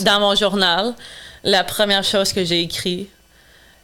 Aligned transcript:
Dans 0.00 0.18
mon 0.18 0.34
journal, 0.34 0.92
la 1.44 1.62
première 1.62 2.02
chose 2.02 2.32
que 2.32 2.44
j'ai 2.44 2.62
écrit, 2.62 3.08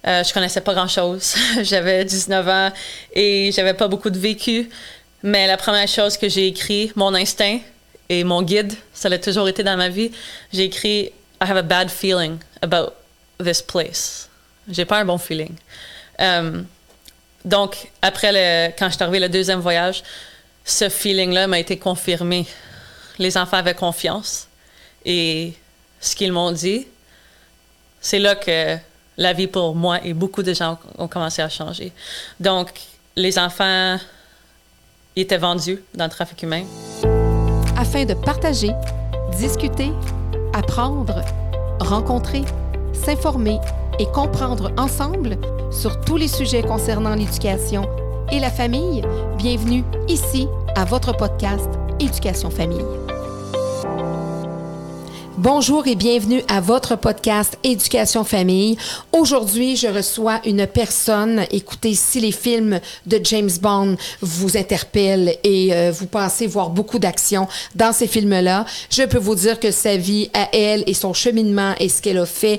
euh, 0.07 0.25
je 0.25 0.35
connaissais 0.35 0.61
pas 0.61 0.75
grand-chose. 0.75 1.37
j'avais 1.63 2.05
19 2.05 2.49
ans 2.49 2.73
et 3.13 3.53
j'avais 3.53 3.75
pas 3.75 3.87
beaucoup 3.87 4.11
de 4.11 4.19
vécu. 4.19 4.69
Mais 5.23 5.47
la 5.47 5.57
première 5.57 5.87
chose 5.87 6.17
que 6.17 6.29
j'ai 6.29 6.49
écrit, 6.49 6.91
mon 6.97 7.15
instinct 7.15 7.61
et 8.09 8.25
mon 8.25 8.43
guide, 8.43 8.75
ça 8.93 9.09
l'a 9.09 9.19
toujours 9.19 9.49
été 9.49 9.63
dans 9.63 9.77
ma 9.77 9.89
vie. 9.89 10.11
J'ai 10.53 10.65
écrit 10.65 11.13
I 11.41 11.49
have 11.49 11.57
a 11.57 11.63
bad 11.63 11.89
feeling 11.89 12.39
about 12.61 12.93
this 13.43 13.63
place. 13.63 14.29
J'ai 14.69 14.85
pas 14.85 14.99
un 14.99 15.05
bon 15.05 15.19
feeling. 15.19 15.55
Euh, 16.21 16.61
donc, 17.45 17.89
après, 18.03 18.33
le, 18.33 18.73
quand 18.77 18.89
je 18.89 18.95
suis 18.95 19.03
arrivée 19.03 19.21
le 19.21 19.29
deuxième 19.29 19.61
voyage, 19.61 20.03
ce 20.65 20.89
feeling-là 20.89 21.47
m'a 21.47 21.61
été 21.61 21.79
confirmé. 21.79 22.47
Les 23.21 23.39
enfants 23.39 23.59
avaient 23.59 23.75
confiance. 23.75 24.49
Et 25.05 25.55
ce 26.05 26.15
qu'ils 26.15 26.33
m'ont 26.33 26.53
dit, 26.53 26.87
c'est 28.01 28.19
là 28.19 28.35
que 28.35 28.77
la 29.17 29.33
vie 29.33 29.47
pour 29.47 29.75
moi 29.75 30.05
et 30.05 30.13
beaucoup 30.13 30.43
de 30.43 30.53
gens 30.53 30.79
ont 30.99 31.09
commencé 31.09 31.41
à 31.41 31.49
changer. 31.49 31.93
Donc, 32.39 32.69
les 33.17 33.39
enfants 33.39 33.99
étaient 35.17 35.39
vendus 35.39 35.83
dans 35.95 36.05
le 36.05 36.11
trafic 36.11 36.43
humain. 36.43 36.65
Afin 37.77 38.05
de 38.05 38.15
partager, 38.15 38.71
discuter, 39.39 39.93
apprendre, 40.53 41.23
rencontrer, 41.81 42.43
s'informer 42.93 43.59
et 43.99 44.07
comprendre 44.07 44.73
ensemble 44.77 45.39
sur 45.71 46.01
tous 46.01 46.17
les 46.17 46.29
sujets 46.29 46.63
concernant 46.63 47.15
l'éducation 47.15 47.89
et 48.31 48.41
la 48.41 48.51
famille, 48.51 49.03
bienvenue 49.39 49.85
ici 50.09 50.49
à 50.77 50.85
votre 50.85 51.17
podcast 51.17 51.69
Éducation 52.01 52.51
Famille. 52.51 53.04
Bonjour 55.45 55.87
et 55.87 55.95
bienvenue 55.95 56.41
à 56.49 56.63
votre 56.63 56.97
podcast 56.97 57.59
Éducation 57.65 58.25
Famille. 58.25 58.79
Aujourd'hui, 59.13 59.77
je 59.77 59.89
reçois 59.89 60.41
une 60.47 60.67
personne. 60.67 61.45
Écoutez, 61.51 61.93
si 61.93 62.19
les 62.19 62.33
films 62.33 62.81
de 63.05 63.21
James 63.23 63.51
Bond 63.61 63.99
vous 64.23 64.57
interpellent 64.57 65.37
et 65.45 65.75
euh, 65.75 65.93
vous 65.95 66.07
pensez 66.07 66.47
voir 66.47 66.71
beaucoup 66.71 66.99
d'action 66.99 67.47
dans 67.75 67.93
ces 67.93 68.07
films-là, 68.07 68.65
je 68.89 69.03
peux 69.03 69.19
vous 69.19 69.35
dire 69.35 69.61
que 69.61 69.71
sa 69.71 69.99
vie 69.99 70.31
à 70.33 70.49
elle 70.55 70.83
et 70.87 70.95
son 70.95 71.13
cheminement 71.13 71.75
et 71.79 71.91
ce 71.91 72.01
qu'elle 72.01 72.17
a 72.17 72.25
fait 72.25 72.59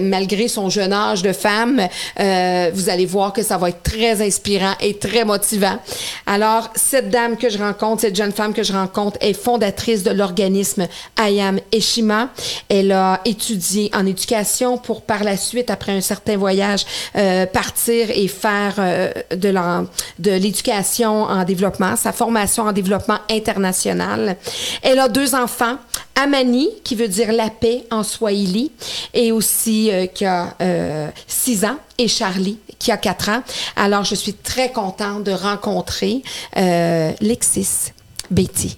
malgré 0.00 0.48
son 0.48 0.70
jeune 0.70 0.92
âge 0.92 1.22
de 1.22 1.32
femme, 1.32 1.86
euh, 2.18 2.70
vous 2.74 2.88
allez 2.88 3.06
voir 3.06 3.32
que 3.32 3.44
ça 3.44 3.58
va 3.58 3.68
être 3.68 3.84
très 3.84 4.26
inspirant 4.26 4.74
et 4.80 4.94
très 4.98 5.24
motivant. 5.24 5.78
Alors, 6.26 6.68
cette 6.74 7.10
dame 7.10 7.36
que 7.36 7.48
je 7.48 7.58
rencontre, 7.58 8.00
cette 8.00 8.16
jeune 8.16 8.32
femme 8.32 8.54
que 8.54 8.64
je 8.64 8.72
rencontre 8.72 9.18
est 9.20 9.34
fondatrice 9.34 10.02
de 10.02 10.10
l'organisme 10.10 10.88
Ayam 11.16 11.60
Eshima 11.70 12.23
elle 12.68 12.92
a 12.92 13.20
étudié 13.24 13.90
en 13.94 14.06
éducation 14.06 14.78
pour 14.78 15.02
par 15.02 15.24
la 15.24 15.36
suite, 15.36 15.70
après 15.70 15.92
un 15.92 16.00
certain 16.00 16.36
voyage, 16.36 16.84
euh, 17.16 17.46
partir 17.46 18.10
et 18.10 18.28
faire 18.28 18.74
euh, 18.78 19.12
de 19.30 20.30
l'éducation 20.30 21.24
en 21.24 21.44
développement, 21.44 21.96
sa 21.96 22.12
formation 22.12 22.64
en 22.64 22.72
développement 22.72 23.18
international. 23.30 24.36
Elle 24.82 24.98
a 24.98 25.08
deux 25.08 25.34
enfants, 25.34 25.76
Amani, 26.14 26.68
qui 26.84 26.94
veut 26.94 27.08
dire 27.08 27.32
la 27.32 27.50
paix 27.50 27.84
en 27.90 28.02
Swahili, 28.02 28.70
et 29.12 29.32
aussi 29.32 29.90
euh, 29.90 30.06
qui 30.06 30.24
a 30.24 30.54
six 31.26 31.64
ans, 31.64 31.76
et 31.98 32.08
Charlie, 32.08 32.58
qui 32.78 32.90
a 32.90 32.96
quatre 32.96 33.28
ans. 33.28 33.42
Alors, 33.76 34.04
je 34.04 34.14
suis 34.14 34.34
très 34.34 34.70
contente 34.72 35.24
de 35.24 35.32
rencontrer 35.32 36.22
Lexis 36.54 37.92
Betty. 38.30 38.76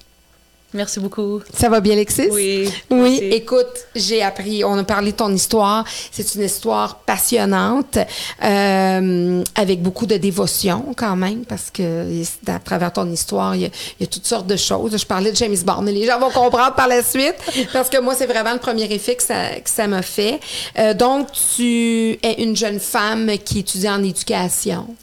Merci 0.76 1.00
beaucoup. 1.00 1.40
Ça 1.54 1.70
va 1.70 1.80
bien, 1.80 1.94
Alexis? 1.94 2.28
Oui. 2.30 2.70
Oui, 2.90 3.18
écoute, 3.32 3.86
j'ai 3.94 4.22
appris, 4.22 4.62
on 4.62 4.76
a 4.76 4.84
parlé 4.84 5.12
de 5.12 5.16
ton 5.16 5.32
histoire. 5.32 5.84
C'est 6.12 6.34
une 6.34 6.42
histoire 6.42 6.98
passionnante, 6.98 7.98
euh, 8.44 9.42
avec 9.54 9.80
beaucoup 9.80 10.04
de 10.04 10.18
dévotion 10.18 10.92
quand 10.94 11.16
même, 11.16 11.46
parce 11.46 11.70
que 11.70 12.22
à 12.46 12.58
travers 12.58 12.92
ton 12.92 13.10
histoire, 13.10 13.56
il 13.56 13.62
y, 13.62 14.04
a, 14.04 14.06
toutes 14.06 14.26
sortes 14.26 14.46
de 14.46 14.56
choses. 14.56 14.96
Je 14.96 15.06
parlais 15.06 15.30
de 15.32 15.36
James 15.36 15.56
Bond, 15.64 15.86
et 15.86 15.92
les 15.92 16.04
gens 16.04 16.18
vont 16.18 16.30
comprendre 16.30 16.74
par 16.74 16.88
la 16.88 17.02
suite, 17.02 17.36
parce 17.72 17.88
que 17.88 17.98
moi, 17.98 18.14
c'est 18.14 18.26
vraiment 18.26 18.52
le 18.52 18.58
premier 18.58 18.84
effet 18.84 19.16
que 19.16 19.22
ça, 19.22 19.86
m'a 19.86 20.02
fait. 20.02 20.40
Euh, 20.78 20.92
donc, 20.92 21.28
tu 21.56 22.18
es 22.22 22.42
une 22.42 22.54
jeune 22.54 22.80
femme 22.80 23.30
qui 23.42 23.60
étudie 23.60 23.88
en 23.88 24.04
éducation, 24.04 24.94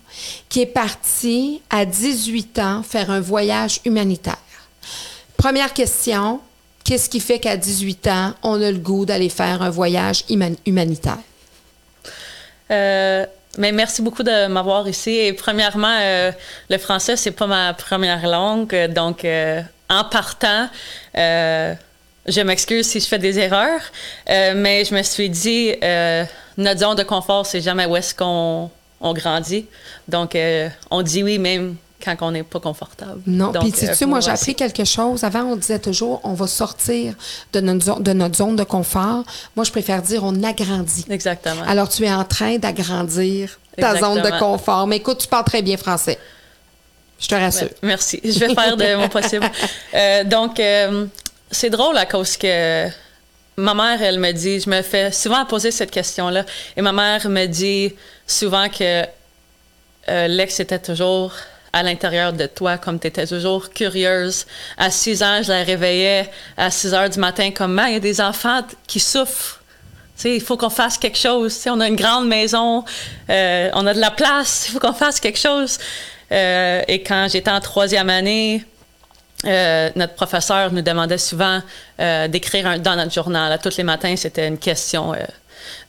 qui 0.49 0.61
est 0.61 0.67
partie 0.67 1.61
à 1.71 1.85
18 1.85 2.59
ans 2.59 2.83
faire 2.87 3.09
un 3.09 3.21
voyage 3.21 3.79
humanitaire. 3.85 4.37
Première 5.43 5.73
question, 5.73 6.39
qu'est-ce 6.85 7.09
qui 7.09 7.19
fait 7.19 7.37
qu'à 7.37 7.57
18 7.57 8.07
ans, 8.07 8.33
on 8.43 8.61
a 8.61 8.71
le 8.71 8.77
goût 8.77 9.05
d'aller 9.05 9.27
faire 9.27 9.61
un 9.61 9.69
voyage 9.69 10.23
humanitaire? 10.65 11.17
Euh, 12.71 13.25
mais 13.57 13.73
merci 13.73 14.01
beaucoup 14.01 14.23
de 14.23 14.47
m'avoir 14.47 14.87
ici. 14.87 15.09
Et 15.09 15.33
premièrement, 15.33 15.97
euh, 15.99 16.31
le 16.69 16.77
français, 16.77 17.17
c'est 17.17 17.31
pas 17.31 17.47
ma 17.47 17.73
première 17.73 18.25
langue. 18.25 18.73
Donc, 18.93 19.25
euh, 19.25 19.61
en 19.89 20.05
partant, 20.05 20.69
je 21.13 22.41
m'excuse 22.41 22.87
si 22.87 23.01
je 23.01 23.05
fais 23.05 23.19
des 23.19 23.37
erreurs. 23.37 23.81
mais 24.29 24.85
je 24.85 24.95
me 24.95 25.03
suis 25.03 25.29
dit, 25.29 25.73
notre 26.55 26.79
zone 26.79 26.95
de 26.95 27.03
confort, 27.03 27.45
c'est 27.45 27.59
jamais 27.59 27.85
où 27.85 27.97
est-ce 27.97 28.15
qu'on 28.15 28.71
on 29.01 29.13
grandit. 29.13 29.65
Donc, 30.07 30.37
on 30.89 31.01
dit 31.01 31.21
oui 31.21 31.37
même 31.37 31.75
quand 32.03 32.15
on 32.21 32.31
n'est 32.31 32.43
pas 32.43 32.59
confortable. 32.59 33.21
Non, 33.25 33.51
puis 33.53 33.71
tu 33.71 33.85
sais, 33.85 34.05
moi, 34.05 34.19
j'ai 34.19 34.31
appris 34.31 34.55
quelque 34.55 34.83
chose. 34.83 35.23
Avant, 35.23 35.43
on 35.43 35.55
disait 35.55 35.79
toujours, 35.79 36.19
on 36.23 36.33
va 36.33 36.47
sortir 36.47 37.13
de 37.53 37.61
notre, 37.61 38.01
de 38.01 38.13
notre 38.13 38.35
zone 38.35 38.55
de 38.55 38.63
confort. 38.63 39.23
Moi, 39.55 39.63
je 39.63 39.71
préfère 39.71 40.01
dire, 40.01 40.23
on 40.23 40.43
agrandit. 40.43 41.05
Exactement. 41.09 41.63
Alors, 41.67 41.89
tu 41.89 42.03
es 42.03 42.13
en 42.13 42.25
train 42.25 42.57
d'agrandir 42.57 43.59
ta 43.77 43.99
zone 43.99 44.21
de 44.21 44.39
confort. 44.39 44.87
Mais 44.87 44.97
écoute, 44.97 45.19
tu 45.19 45.27
parles 45.27 45.45
très 45.45 45.61
bien 45.61 45.77
français. 45.77 46.19
Je 47.19 47.27
te 47.27 47.35
rassure. 47.35 47.69
Merci. 47.81 48.19
Je 48.23 48.39
vais 48.39 48.53
faire 48.53 48.75
de 48.75 48.95
mon 48.95 49.09
possible. 49.09 49.49
Euh, 49.95 50.23
donc, 50.23 50.59
euh, 50.59 51.05
c'est 51.51 51.69
drôle 51.69 51.95
à 51.97 52.07
cause 52.07 52.35
que 52.35 52.87
ma 53.57 53.73
mère, 53.75 54.01
elle 54.01 54.19
me 54.19 54.31
dit, 54.31 54.59
je 54.59 54.67
me 54.67 54.81
fais 54.81 55.11
souvent 55.11 55.45
poser 55.45 55.69
cette 55.69 55.91
question-là, 55.91 56.45
et 56.75 56.81
ma 56.81 56.91
mère 56.91 57.29
me 57.29 57.45
dit 57.45 57.93
souvent 58.25 58.69
que 58.69 59.03
euh, 60.09 60.27
l'ex 60.27 60.59
était 60.59 60.79
toujours 60.79 61.31
à 61.73 61.81
l'intérieur 61.81 62.31
de 62.31 62.45
toi, 62.45 62.77
comme 62.77 62.99
tu 62.99 63.07
étais 63.07 63.25
toujours 63.25 63.71
curieuse. 63.71 64.45
À 64.77 64.91
6 64.91 65.23
ans, 65.23 65.41
je 65.41 65.51
la 65.51 65.63
réveillais 65.63 66.29
à 66.55 66.69
6 66.69 66.93
heures 66.93 67.09
du 67.09 67.19
matin 67.19 67.49
comme, 67.51 67.81
il 67.87 67.93
y 67.93 67.95
a 67.95 67.99
des 67.99 68.21
enfants 68.21 68.61
qui 68.85 68.99
souffrent. 68.99 69.59
il 70.23 70.39
faut 70.39 70.55
qu'on 70.55 70.69
fasse 70.69 70.99
quelque 70.99 71.17
chose. 71.17 71.59
on 71.65 71.79
a 71.79 71.87
une 71.87 71.95
grande 71.95 72.27
maison, 72.27 72.85
euh, 73.29 73.71
on 73.73 73.87
a 73.87 73.93
de 73.93 73.99
la 73.99 74.11
place, 74.11 74.67
il 74.67 74.73
faut 74.73 74.79
qu'on 74.79 74.93
fasse 74.93 75.19
quelque 75.19 75.39
chose. 75.39 75.79
Euh, 76.31 76.81
et 76.87 77.01
quand 77.01 77.27
j'étais 77.29 77.51
en 77.51 77.59
troisième 77.59 78.09
année, 78.09 78.63
euh, 79.45 79.89
notre 79.95 80.13
professeur 80.13 80.71
nous 80.71 80.81
demandait 80.81 81.17
souvent 81.17 81.61
d'écrire 81.97 82.79
dans 82.79 82.95
notre 82.95 83.11
journal. 83.11 83.51
À 83.51 83.57
tous 83.57 83.77
les 83.77 83.83
matins, 83.83 84.15
c'était 84.15 84.47
une 84.47 84.59
question. 84.59 85.13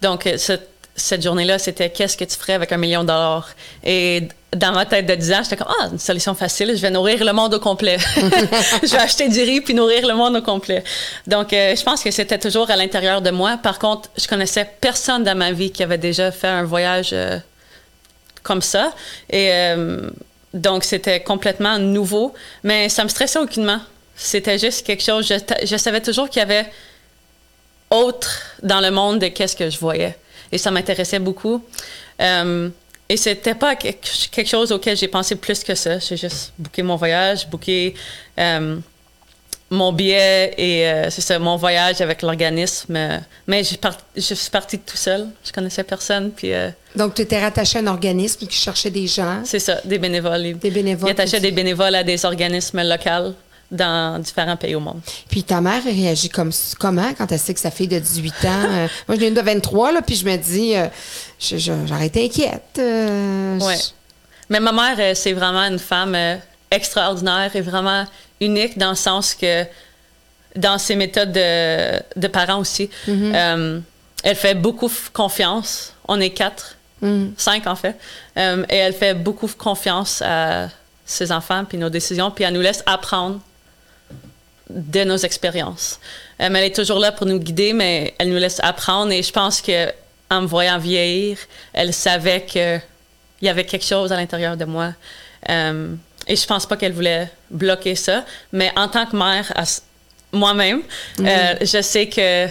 donc, 0.00 0.28
cette, 0.38 0.73
cette 0.96 1.22
journée-là, 1.22 1.58
c'était 1.58 1.90
qu'est-ce 1.90 2.16
que 2.16 2.24
tu 2.24 2.36
ferais 2.36 2.52
avec 2.52 2.70
un 2.72 2.76
million 2.76 3.02
de 3.02 3.08
dollars? 3.08 3.48
Et 3.84 4.28
dans 4.54 4.72
ma 4.72 4.86
tête 4.86 5.06
de 5.06 5.14
10 5.14 5.32
ans, 5.32 5.40
j'étais 5.42 5.56
comme, 5.56 5.72
ah, 5.80 5.88
une 5.90 5.98
solution 5.98 6.34
facile, 6.34 6.72
je 6.76 6.80
vais 6.80 6.90
nourrir 6.90 7.24
le 7.24 7.32
monde 7.32 7.54
au 7.54 7.58
complet. 7.58 7.98
je 8.16 8.90
vais 8.90 8.98
acheter 8.98 9.28
du 9.28 9.40
riz 9.40 9.60
puis 9.60 9.74
nourrir 9.74 10.06
le 10.06 10.14
monde 10.14 10.36
au 10.36 10.42
complet. 10.42 10.84
Donc, 11.26 11.52
euh, 11.52 11.74
je 11.74 11.82
pense 11.82 12.02
que 12.02 12.10
c'était 12.10 12.38
toujours 12.38 12.70
à 12.70 12.76
l'intérieur 12.76 13.22
de 13.22 13.30
moi. 13.30 13.56
Par 13.56 13.78
contre, 13.78 14.08
je 14.16 14.28
connaissais 14.28 14.68
personne 14.80 15.24
dans 15.24 15.36
ma 15.36 15.50
vie 15.50 15.72
qui 15.72 15.82
avait 15.82 15.98
déjà 15.98 16.30
fait 16.30 16.48
un 16.48 16.62
voyage 16.62 17.10
euh, 17.12 17.38
comme 18.44 18.62
ça. 18.62 18.92
Et 19.30 19.48
euh, 19.50 20.08
donc, 20.52 20.84
c'était 20.84 21.20
complètement 21.20 21.78
nouveau, 21.78 22.34
mais 22.62 22.88
ça 22.88 23.02
me 23.02 23.08
stressait 23.08 23.40
aucunement. 23.40 23.80
C'était 24.14 24.58
juste 24.58 24.86
quelque 24.86 25.02
chose, 25.02 25.26
je, 25.26 25.66
je 25.66 25.76
savais 25.76 26.00
toujours 26.00 26.30
qu'il 26.30 26.38
y 26.38 26.42
avait 26.42 26.70
autre 27.90 28.42
dans 28.62 28.80
le 28.80 28.92
monde 28.92 29.18
de 29.18 29.26
qu'est-ce 29.26 29.56
que 29.56 29.68
je 29.68 29.78
voyais. 29.78 30.16
Et 30.52 30.58
ça 30.58 30.70
m'intéressait 30.70 31.18
beaucoup. 31.18 31.62
Et 33.08 33.16
c'était 33.16 33.54
pas 33.54 33.76
quelque 33.76 34.46
chose 34.46 34.72
auquel 34.72 34.96
j'ai 34.96 35.08
pensé 35.08 35.36
plus 35.36 35.62
que 35.62 35.74
ça. 35.74 35.98
J'ai 35.98 36.16
juste 36.16 36.52
booké 36.58 36.82
mon 36.82 36.96
voyage, 36.96 37.46
booké 37.48 37.94
euh, 38.38 38.76
mon 39.70 39.92
billet 39.92 40.54
et 40.56 40.88
euh, 40.88 41.10
c'est 41.10 41.20
ça, 41.20 41.38
mon 41.38 41.56
voyage 41.56 42.00
avec 42.00 42.22
l'organisme. 42.22 42.98
mais 43.46 43.62
je 43.62 44.34
suis 44.34 44.50
partie 44.50 44.78
tout 44.78 44.96
seul. 44.96 45.28
Je 45.44 45.52
connaissais 45.52 45.84
personne. 45.84 46.30
Puis, 46.30 46.54
euh, 46.54 46.70
Donc, 46.96 47.14
tu 47.14 47.22
étais 47.22 47.40
rattaché 47.40 47.78
à 47.78 47.82
un 47.82 47.88
organisme 47.88 48.46
qui 48.46 48.56
cherchait 48.56 48.90
des 48.90 49.06
gens. 49.06 49.42
C'est 49.44 49.58
ça, 49.58 49.80
des 49.84 49.98
bénévoles. 49.98 50.54
Des 50.54 50.70
bénévoles. 50.70 51.10
Ils 51.10 51.12
attachaient 51.12 51.40
des 51.40 51.50
bénévoles 51.50 51.94
à 51.94 52.04
des 52.04 52.24
organismes 52.24 52.82
locaux 52.82 53.34
dans 53.70 54.20
différents 54.20 54.56
pays 54.56 54.74
au 54.74 54.80
monde. 54.80 55.00
Puis 55.30 55.42
ta 55.42 55.60
mère 55.60 55.82
réagit 55.82 56.28
comme, 56.28 56.52
comment 56.78 57.12
quand 57.16 57.30
elle 57.32 57.38
sait 57.38 57.54
que 57.54 57.60
sa 57.60 57.70
fille 57.70 57.88
de 57.88 57.98
18 57.98 58.32
ans... 58.44 58.48
Euh, 58.48 58.88
moi, 59.08 59.16
j'ai 59.18 59.28
une 59.28 59.34
de 59.34 59.40
23, 59.40 59.92
là, 59.92 60.02
puis 60.02 60.16
je 60.16 60.24
me 60.24 60.36
dis, 60.36 60.76
euh, 60.76 60.86
j'aurais 61.40 62.06
été 62.06 62.24
inquiète. 62.24 62.78
Euh, 62.78 63.58
oui. 63.60 63.74
Mais 64.50 64.60
ma 64.60 64.72
mère, 64.72 65.16
c'est 65.16 65.32
vraiment 65.32 65.62
une 65.62 65.78
femme 65.78 66.16
extraordinaire 66.70 67.54
et 67.54 67.60
vraiment 67.60 68.06
unique 68.40 68.78
dans 68.78 68.90
le 68.90 68.96
sens 68.96 69.34
que 69.34 69.64
dans 70.56 70.78
ses 70.78 70.96
méthodes 70.96 71.32
de, 71.32 72.00
de 72.16 72.28
parents 72.28 72.58
aussi. 72.58 72.90
Euh, 73.08 73.80
elle 74.22 74.36
fait 74.36 74.54
beaucoup 74.54 74.90
confiance. 75.12 75.92
On 76.08 76.20
est 76.20 76.30
quatre, 76.30 76.76
cinq 77.36 77.66
en 77.66 77.76
fait. 77.76 77.96
Euh, 78.36 78.64
et 78.68 78.76
elle 78.76 78.94
fait 78.94 79.14
beaucoup 79.14 79.48
confiance 79.48 80.22
à 80.22 80.68
ses 81.04 81.32
enfants, 81.32 81.64
puis 81.64 81.76
nos 81.76 81.90
décisions, 81.90 82.30
puis 82.30 82.44
elle 82.44 82.54
nous 82.54 82.62
laisse 82.62 82.82
apprendre 82.86 83.40
de 84.70 85.04
nos 85.04 85.16
expériences. 85.16 86.00
Euh, 86.40 86.48
elle 86.48 86.56
est 86.56 86.74
toujours 86.74 86.98
là 86.98 87.12
pour 87.12 87.26
nous 87.26 87.38
guider, 87.38 87.72
mais 87.72 88.14
elle 88.18 88.30
nous 88.30 88.38
laisse 88.38 88.60
apprendre. 88.62 89.12
Et 89.12 89.22
je 89.22 89.32
pense 89.32 89.60
que 89.60 89.92
en 90.30 90.42
me 90.42 90.46
voyant 90.46 90.78
vieillir, 90.78 91.38
elle 91.72 91.92
savait 91.92 92.42
que 92.42 92.78
il 93.40 93.46
y 93.46 93.48
avait 93.48 93.64
quelque 93.64 93.84
chose 93.84 94.10
à 94.12 94.16
l'intérieur 94.16 94.56
de 94.56 94.64
moi. 94.64 94.94
Euh, 95.50 95.94
et 96.26 96.36
je 96.36 96.46
pense 96.46 96.64
pas 96.64 96.76
qu'elle 96.76 96.92
voulait 96.92 97.30
bloquer 97.50 97.94
ça. 97.94 98.24
Mais 98.52 98.72
en 98.76 98.88
tant 98.88 99.04
que 99.04 99.16
mère, 99.16 99.52
moi-même, 100.32 100.82
euh, 101.20 101.54
je 101.60 101.82
sais 101.82 102.08
que 102.08 102.48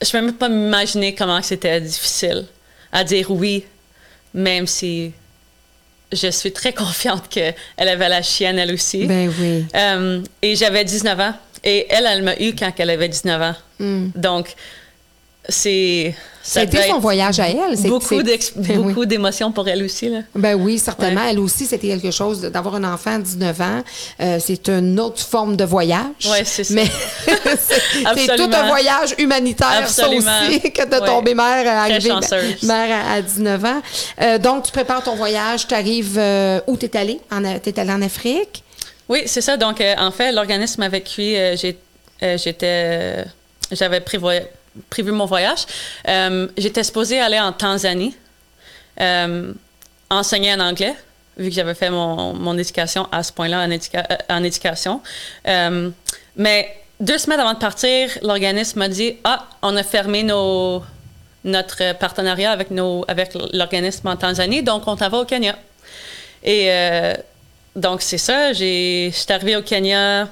je 0.00 0.10
peux 0.10 0.20
même 0.20 0.34
pas 0.34 0.48
m'imaginer 0.48 1.14
comment 1.14 1.42
c'était 1.42 1.80
difficile 1.80 2.46
à 2.92 3.02
dire 3.02 3.30
oui, 3.30 3.64
même 4.34 4.66
si 4.66 5.12
je 6.12 6.30
suis 6.30 6.52
très 6.52 6.72
confiante 6.84 7.28
qu'elle 7.28 7.54
avait 7.78 8.08
la 8.08 8.22
chienne 8.22 8.58
elle 8.58 8.72
aussi. 8.72 9.06
Ben 9.06 9.32
oui. 9.40 9.64
Euh, 9.74 10.20
et 10.42 10.56
j'avais 10.56 10.84
19 10.84 11.20
ans. 11.20 11.34
Et 11.64 11.86
elle, 11.90 12.06
elle 12.06 12.22
m'a 12.22 12.34
eu 12.40 12.54
quand 12.54 12.72
elle 12.78 12.90
avait 12.90 13.08
19 13.08 13.42
ans. 13.42 13.54
Donc, 14.16 14.54
c'est. 15.48 16.14
Ça 16.44 16.58
a 16.58 16.62
été 16.64 16.76
devait 16.76 16.88
son 16.88 16.98
voyage 16.98 17.38
à 17.38 17.48
elle. 17.48 17.76
Beaucoup, 17.84 18.20
Ben 18.20 18.36
oui. 18.56 18.76
beaucoup 18.92 19.06
d'émotions 19.06 19.52
pour 19.52 19.68
elle 19.68 19.80
aussi. 19.84 20.08
Là. 20.08 20.22
Ben 20.34 20.54
oui, 20.56 20.76
certainement. 20.80 21.20
Ouais. 21.22 21.30
Elle 21.30 21.38
aussi, 21.38 21.66
c'était 21.66 21.86
quelque 21.86 22.10
chose 22.10 22.40
d'avoir 22.40 22.74
un 22.74 22.92
enfant 22.92 23.14
à 23.14 23.18
19 23.20 23.60
ans. 23.60 23.82
euh, 24.20 24.38
c'est 24.40 24.68
une 24.68 24.98
autre 24.98 25.20
forme 25.24 25.54
de 25.56 25.62
voyage. 25.64 26.02
Ouais, 26.28 26.42
c'est 26.44 26.64
ça. 26.64 26.74
Mais 26.74 26.86
c'est 28.16 28.36
tout 28.36 28.50
un 28.52 28.66
voyage 28.66 29.14
humanitaire, 29.18 29.82
Absolument. 29.84 30.22
ça 30.22 30.48
aussi, 30.48 30.60
que 30.72 30.84
de 30.84 31.00
Ouais. 31.00 31.06
tomber 31.06 31.34
mère 31.34 31.64
à 31.68 31.82
arriver 31.82 32.10
mère 32.64 33.04
à, 33.06 33.12
à 33.12 33.22
19 33.22 33.64
ans. 33.64 33.82
Euh, 34.20 34.38
donc, 34.38 34.64
tu 34.64 34.72
prépares 34.72 35.04
ton 35.04 35.14
voyage, 35.14 35.68
tu 35.68 35.74
arrives 35.74 36.20
où 36.66 36.76
tu 36.76 36.86
es 36.86 36.96
allé? 36.96 37.20
Tu 37.62 37.68
es 37.70 37.78
allé 37.80 37.92
en 37.92 38.02
Afrique? 38.02 38.64
Oui, 39.08 39.22
c'est 39.26 39.40
ça. 39.42 39.56
Donc, 39.56 39.80
euh, 39.80 39.94
en 39.98 40.10
fait, 40.10 40.32
l'organisme 40.32 40.82
avec 40.82 41.04
qui 41.04 41.36
euh, 41.36 41.54
euh, 42.24 42.36
j'étais. 42.36 42.66
euh, 42.66 43.24
J'avais 43.70 44.00
prévoy- 44.00 44.42
prévu 44.90 45.12
mon 45.12 45.26
voyage. 45.26 45.66
Euh, 46.08 46.48
j'étais 46.56 46.84
supposée 46.84 47.20
aller 47.20 47.38
en 47.38 47.52
Tanzanie, 47.52 48.16
euh, 49.00 49.52
enseigner 50.10 50.52
en 50.54 50.60
anglais, 50.60 50.94
vu 51.36 51.48
que 51.48 51.54
j'avais 51.54 51.74
fait 51.74 51.90
mon, 51.90 52.34
mon 52.34 52.56
éducation 52.58 53.08
à 53.12 53.22
ce 53.22 53.32
point-là 53.32 53.66
en, 53.66 53.70
euh, 53.70 54.16
en 54.28 54.44
éducation. 54.44 55.00
Mais 56.36 56.74
deux 57.00 57.18
semaines 57.18 57.40
avant 57.40 57.54
de 57.54 57.58
partir, 57.58 58.10
l'organisme 58.22 58.78
m'a 58.78 58.88
dit 58.88 59.16
Ah, 59.24 59.46
on 59.62 59.76
a 59.76 59.82
fermé 59.82 60.22
nos, 60.22 60.82
notre 61.44 61.94
partenariat 61.98 62.52
avec, 62.52 62.68
avec 63.08 63.36
l'organisme 63.52 64.08
en 64.08 64.16
Tanzanie, 64.16 64.62
donc 64.62 64.86
on 64.86 64.96
t'en 64.96 65.08
va 65.08 65.18
au 65.18 65.24
Kenya. 65.24 65.56
Et 66.44 66.70
donc, 67.76 68.02
c'est 68.02 68.18
ça. 68.18 68.52
Je 68.52 69.10
suis 69.12 69.32
arrivée 69.32 69.56
au 69.56 69.62
Kenya. 69.62 70.28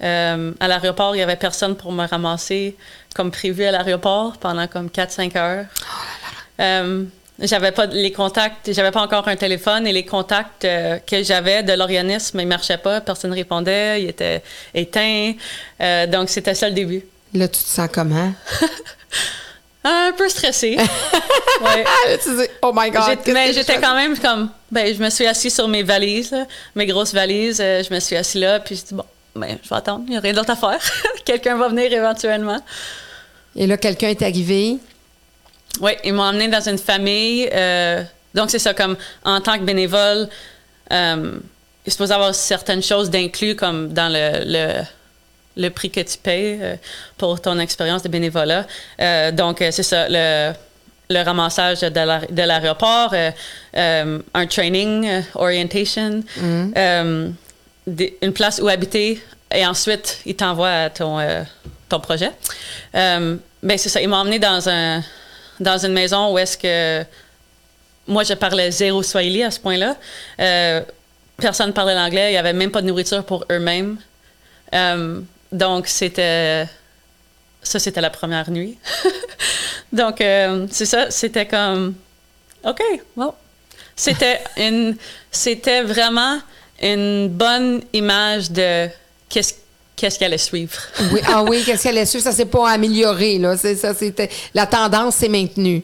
à 0.00 0.68
l'aéroport, 0.68 1.14
il 1.14 1.18
n'y 1.18 1.22
avait 1.22 1.36
personne 1.36 1.76
pour 1.76 1.92
me 1.92 2.06
ramasser 2.06 2.76
comme 3.16 3.30
prévu 3.30 3.64
à 3.64 3.70
l'aéroport 3.72 4.36
pendant 4.36 4.66
comme 4.66 4.88
4-5 4.88 5.38
heures. 5.38 5.64
Euh, 6.60 7.04
j'avais 7.38 7.72
pas 7.72 7.86
les 7.86 8.12
contacts, 8.12 8.72
j'avais 8.72 8.90
pas 8.90 9.00
encore 9.00 9.26
un 9.28 9.36
téléphone 9.36 9.86
et 9.86 9.92
les 9.92 10.04
contacts 10.04 10.64
euh, 10.64 10.98
que 10.98 11.22
j'avais 11.22 11.62
de 11.62 11.72
l'organisme, 11.72 12.40
ils 12.40 12.46
marchaient 12.46 12.78
pas, 12.78 13.00
personne 13.00 13.30
ne 13.30 13.36
répondait, 13.36 14.02
ils 14.02 14.08
étaient 14.10 14.42
éteints. 14.74 15.32
Euh, 15.80 16.06
donc 16.06 16.28
c'était 16.28 16.54
ça 16.54 16.68
le 16.68 16.74
début. 16.74 17.04
Là, 17.32 17.48
tu 17.48 17.62
te 17.62 17.68
sens 17.68 17.88
comment? 17.92 18.32
Un 19.84 20.12
peu 20.16 20.28
stressée. 20.28 20.76
Ouais. 21.58 21.84
Ah, 21.86 22.10
là, 22.10 22.18
tu 22.18 22.36
dis, 22.36 22.44
oh 22.60 22.70
my 22.74 22.90
God. 22.90 23.18
Mais 23.28 23.54
j'étais 23.54 23.80
quand 23.80 23.94
même 23.94 24.18
comme. 24.18 24.50
Ben, 24.70 24.94
je 24.94 25.02
me 25.02 25.08
suis 25.08 25.26
assise 25.26 25.54
sur 25.54 25.68
mes 25.68 25.82
valises, 25.82 26.32
là, 26.32 26.44
mes 26.74 26.84
grosses 26.84 27.14
valises. 27.14 27.56
je 27.56 27.94
me 27.94 27.98
suis 27.98 28.14
assise 28.14 28.42
là, 28.42 28.60
puis 28.60 28.76
je 28.76 28.84
dis, 28.84 28.94
bon, 28.94 29.06
ben, 29.36 29.58
je 29.62 29.68
vais 29.68 29.76
attendre, 29.76 30.04
il 30.06 30.10
n'y 30.10 30.16
a 30.16 30.20
rien 30.20 30.32
d'autre 30.32 30.50
à 30.50 30.56
faire. 30.56 30.78
Quelqu'un 31.24 31.56
va 31.56 31.68
venir 31.68 31.92
éventuellement. 31.92 32.58
Et 33.56 33.66
là, 33.66 33.76
quelqu'un 33.76 34.08
est 34.08 34.22
arrivé. 34.22 34.76
Oui, 35.80 35.92
ils 36.04 36.12
m'ont 36.12 36.22
emmené 36.24 36.48
dans 36.48 36.60
une 36.68 36.78
famille. 36.78 37.48
euh, 37.52 38.02
donc, 38.34 38.50
c'est 38.50 38.58
ça, 38.58 38.74
comme 38.74 38.96
en 39.24 39.40
tant 39.40 39.58
que 39.58 39.64
bénévole, 39.64 40.28
euh, 40.92 41.32
il 41.84 41.88
est 41.88 41.90
supposé 41.90 42.12
avoir 42.14 42.34
certaines 42.34 42.82
choses 42.82 43.08
d'inclus, 43.10 43.56
comme 43.56 43.92
dans 43.92 44.08
le, 44.12 44.44
le, 44.44 44.82
le 45.56 45.70
prix 45.70 45.90
que 45.90 46.00
tu 46.00 46.18
payes 46.18 46.58
euh, 46.60 46.76
pour 47.16 47.40
ton 47.40 47.58
expérience 47.58 48.02
de 48.02 48.08
bénévolat. 48.08 48.66
Donc, 49.32 49.56
c'est 49.60 49.82
ça, 49.82 50.06
le, 50.08 50.52
le 51.08 51.22
ramassage 51.24 51.80
de 51.80 51.88
l'aé- 51.88 52.30
de 52.30 52.42
l'aéroport, 52.42 53.14
un 53.74 54.46
training, 54.48 55.22
orientation, 55.34 56.22
des- 57.86 58.18
une 58.22 58.32
place 58.32 58.60
où 58.62 58.68
habiter, 58.68 59.22
et 59.54 59.64
ensuite, 59.66 60.20
ils 60.26 60.34
t'envoient 60.36 60.68
à 60.84 60.90
ton, 60.90 61.18
ton 61.88 62.00
projet. 62.00 62.30
Euh, 62.94 63.36
ben, 63.62 63.78
c'est 63.78 63.88
ça, 63.88 64.00
ils 64.00 64.08
m'ont 64.08 64.16
emmené 64.16 64.38
dans, 64.38 64.68
un, 64.68 65.02
dans 65.60 65.78
une 65.78 65.92
maison 65.92 66.32
où 66.32 66.38
est-ce 66.38 66.58
que 66.58 67.04
moi, 68.06 68.22
je 68.22 68.34
parlais 68.34 68.70
zéro 68.70 69.02
Swahili 69.02 69.42
à 69.42 69.50
ce 69.50 69.58
point-là. 69.60 69.96
Euh, 70.40 70.80
personne 71.36 71.68
ne 71.68 71.72
parlait 71.72 71.94
l'anglais. 71.94 72.30
Il 72.30 72.32
n'y 72.32 72.38
avait 72.38 72.52
même 72.52 72.70
pas 72.70 72.82
de 72.82 72.86
nourriture 72.86 73.24
pour 73.24 73.44
eux-mêmes. 73.50 73.98
Euh, 74.74 75.20
donc, 75.52 75.86
c'était. 75.88 76.66
Ça, 77.62 77.78
c'était 77.80 78.00
la 78.00 78.10
première 78.10 78.50
nuit. 78.50 78.78
donc, 79.92 80.20
euh, 80.20 80.66
c'est 80.70 80.86
ça. 80.86 81.10
C'était 81.10 81.46
comme. 81.46 81.94
OK, 82.64 82.80
bon. 83.16 83.34
C'était 83.96 84.40
une. 84.56 84.96
C'était 85.30 85.82
vraiment 85.82 86.38
une 86.80 87.28
bonne 87.28 87.82
image 87.92 88.50
de 88.50 88.88
qu'est-ce 89.28 89.54
qu'est-ce 89.96 90.18
qui 90.18 90.24
allait 90.24 90.38
suivre? 90.38 90.78
Oui, 91.12 91.20
ah 91.26 91.42
oui, 91.42 91.62
qu'est-ce 91.66 91.82
qu'elle 91.84 91.98
a 91.98 92.06
su? 92.06 92.20
Ça 92.20 92.32
s'est 92.32 92.44
pas 92.46 92.70
amélioré, 92.70 93.38
là. 93.38 93.56
C'est 93.56 93.74
ça, 93.76 93.94
c'était. 93.94 94.28
La 94.54 94.66
tendance 94.66 95.16
s'est 95.16 95.28
maintenue. 95.28 95.82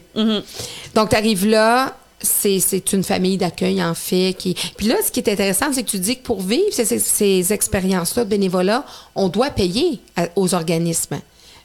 Donc, 0.95 1.09
tu 1.09 1.15
arrives 1.15 1.45
là. 1.47 1.97
C'est, 2.25 2.61
c'est 2.61 2.93
une 2.93 3.03
famille 3.03 3.35
d'accueil, 3.37 3.83
en 3.83 3.93
fait. 3.93 4.33
Qui... 4.39 4.55
Puis 4.77 4.87
là, 4.87 4.95
ce 5.05 5.11
qui 5.11 5.19
est 5.19 5.29
intéressant, 5.29 5.73
c'est 5.73 5.83
que 5.83 5.89
tu 5.89 5.99
dis 5.99 6.15
que 6.17 6.23
pour 6.23 6.41
vivre 6.41 6.71
ces, 6.71 6.85
ces- 6.85 6.99
ces 6.99 7.51
expériences-là 7.51 8.23
de 8.23 8.29
bénévolat, 8.29 8.85
on 9.15 9.27
doit 9.27 9.49
payer 9.49 9.99
à- 10.15 10.27
aux 10.37 10.53
organismes. 10.53 11.19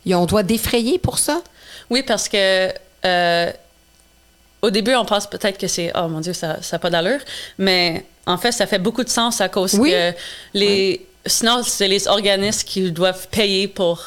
Et 0.05 0.17
on 0.17 0.27
doit 0.27 0.43
défrayer 0.43 0.99
pour 0.99 1.19
ça? 1.21 1.43
Oui, 1.91 2.03
parce 2.03 2.29
que 2.29 2.73
euh, 3.05 3.53
au 4.63 4.71
début, 4.71 4.97
on 4.97 5.05
pense 5.05 5.29
peut-être 5.29 5.59
que 5.59 5.69
c'est 5.69 5.93
oh 5.95 6.09
mon 6.09 6.21
Dieu, 6.21 6.33
ça 6.33 6.57
n'a 6.73 6.79
pas 6.81 6.91
d'allure, 6.91 7.21
mais 7.59 8.05
en 8.27 8.37
fait, 8.37 8.51
ça 8.51 8.67
fait 8.67 8.81
beaucoup 8.81 9.05
de 9.05 9.09
sens 9.09 9.41
à 9.41 9.49
cause 9.49 9.75
Oui. 9.75 9.91
que 9.93 10.13
les 10.55 11.07
sinon 11.29 11.63
c'est 11.63 11.89
les 11.89 12.07
organismes 12.09 12.67
qui 12.67 12.91
doivent 12.93 13.29
payer 13.29 13.69
pour 13.69 14.05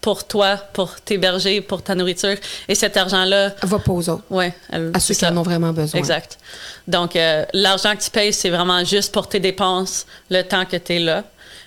pour 0.00 0.24
toi, 0.26 0.56
pour 0.72 1.00
t'héberger, 1.00 1.60
pour 1.60 1.82
ta 1.82 1.94
nourriture, 1.96 2.36
et 2.68 2.74
cet 2.76 2.96
argent-là, 2.96 3.52
Va 3.64 3.78
pas 3.80 3.92
aux 3.92 4.08
autres. 4.08 4.22
elle- 4.70 4.92
À 4.94 5.00
ceux 5.00 5.12
qui 5.12 5.26
en 5.26 5.36
ont 5.36 5.42
vraiment 5.42 5.72
besoin. 5.72 5.98
Exact. 5.98 6.38
Donc, 6.86 7.16
euh, 7.16 7.44
l'argent 7.52 7.94
que 7.96 8.02
tu 8.02 8.08
payes, 8.10 8.32
c'est 8.32 8.48
vraiment 8.48 8.82
juste 8.84 9.12
pour 9.12 9.28
tes 9.28 9.40
dépenses, 9.40 10.06
le 10.30 10.42
temps 10.42 10.64
que 10.64 10.76
tu 10.76 10.94
es 10.94 10.98
là, 11.00 11.24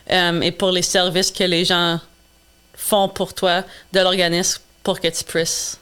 euh, 0.10 0.40
et 0.42 0.52
pour 0.54 0.72
les 0.72 0.82
services 0.82 1.30
que 1.30 1.44
les 1.44 1.66
gens 1.66 2.00
font 2.74 3.10
pour 3.10 3.34
toi 3.34 3.64
de 3.92 4.00
l'organisme 4.00 4.62
pour 4.82 5.00
que 5.02 5.10
tu 5.10 5.26
puisses 5.26 5.78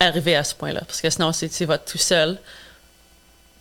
arriver 0.00 0.36
à 0.36 0.42
ce 0.42 0.54
point-là. 0.54 0.80
Parce 0.86 1.02
que 1.02 1.10
sinon, 1.10 1.32
si 1.34 1.50
tu 1.50 1.66
vas 1.66 1.76
tout 1.78 1.98
seul, 1.98 2.38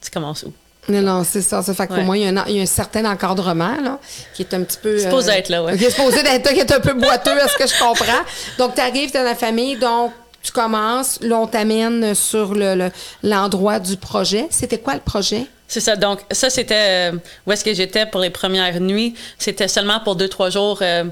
tu 0.02 0.10
commences 0.10 0.44
où? 0.44 0.54
Non, 0.90 1.02
non, 1.02 1.24
c'est 1.24 1.42
ça. 1.42 1.62
Ça 1.62 1.74
fait 1.74 1.88
qu'au 1.88 1.94
Ouais. 1.96 2.04
moins, 2.04 2.18
il 2.18 2.24
y, 2.24 2.26
a 2.26 2.42
un, 2.42 2.46
il 2.48 2.56
y 2.56 2.60
a 2.60 2.64
un 2.64 2.66
certain 2.66 3.06
encadrement, 3.06 3.76
là, 3.82 4.00
qui 4.34 4.42
est 4.42 4.54
un 4.54 4.64
petit 4.64 4.78
peu. 4.82 4.98
Supposé 5.00 5.32
être 5.32 5.50
là, 5.50 5.64
ouais. 5.64 5.78
Qui 5.78 5.86
est 5.86 5.90
supposé 5.92 6.20
être, 6.26 6.50
qui 6.54 6.60
est 6.60 6.72
un 6.72 6.80
peu 6.80 6.94
boiteux, 6.94 7.40
à 7.42 7.48
ce 7.48 7.56
que 7.58 7.68
je 7.68 7.80
comprends. 7.80 8.24
Donc, 8.58 8.76
tu 8.76 8.82
arrives 8.82 9.14
dans 9.14 9.24
la 9.24 9.36
famille, 9.36 9.78
donc 9.78 10.12
tu 10.42 10.52
commences, 10.52 11.20
là, 11.22 11.38
on 11.38 11.48
t'amène 11.48 12.16
sur 12.16 12.54
le- 12.56 12.74
le- 12.76 12.92
l'endroit 13.24 13.80
du 13.80 13.98
projet. 13.98 14.48
C'était 14.50 14.80
quoi 14.80 14.96
le 14.96 15.02
projet? 15.02 15.46
C'est 15.68 15.82
ça. 15.82 15.96
Donc, 15.96 16.20
ça, 16.32 16.50
c'était 16.50 17.12
euh, 17.12 17.18
où 17.46 17.52
est-ce 17.52 17.64
que 17.64 17.74
j'étais 17.74 18.06
pour 18.08 18.22
les 18.22 18.32
premières 18.32 18.80
nuits? 18.80 19.14
C'était 19.38 19.68
seulement 19.68 20.00
pour 20.00 20.16
deux, 20.16 20.28
trois 20.28 20.50
jours 20.50 20.80
euh, 20.82 21.04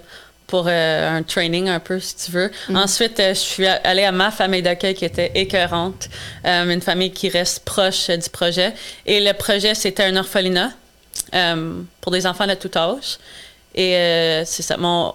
pour 0.48 0.66
euh, 0.68 1.18
un 1.18 1.24
training 1.24 1.68
un 1.68 1.80
peu, 1.82 2.00
si 2.00 2.16
tu 2.16 2.32
veux. 2.32 2.50
Ensuite, 2.74 3.20
euh, 3.20 3.30
je 3.34 3.40
suis 3.40 3.68
allée 3.68 4.06
à 4.06 4.14
ma 4.14 4.32
famille 4.32 4.62
d'accueil 4.62 4.96
qui 4.96 5.04
était 5.06 5.32
écœurante, 5.36 6.08
euh, 6.46 6.70
une 6.74 6.82
famille 6.82 7.12
qui 7.12 7.28
reste 7.30 7.66
proche 7.66 8.10
du 8.10 8.30
projet. 8.30 8.74
Et 9.06 9.20
le 9.20 9.34
projet, 9.34 9.76
c'était 9.76 10.04
un 10.04 10.16
orphelinat 10.16 10.72
pour 12.02 12.12
des 12.14 12.26
enfants 12.26 12.48
de 12.48 12.54
tout 12.54 12.72
âge. 12.78 13.18
Et 13.76 13.92
c'est 14.46 14.64
ça. 14.64 14.78
Mon, 14.78 15.14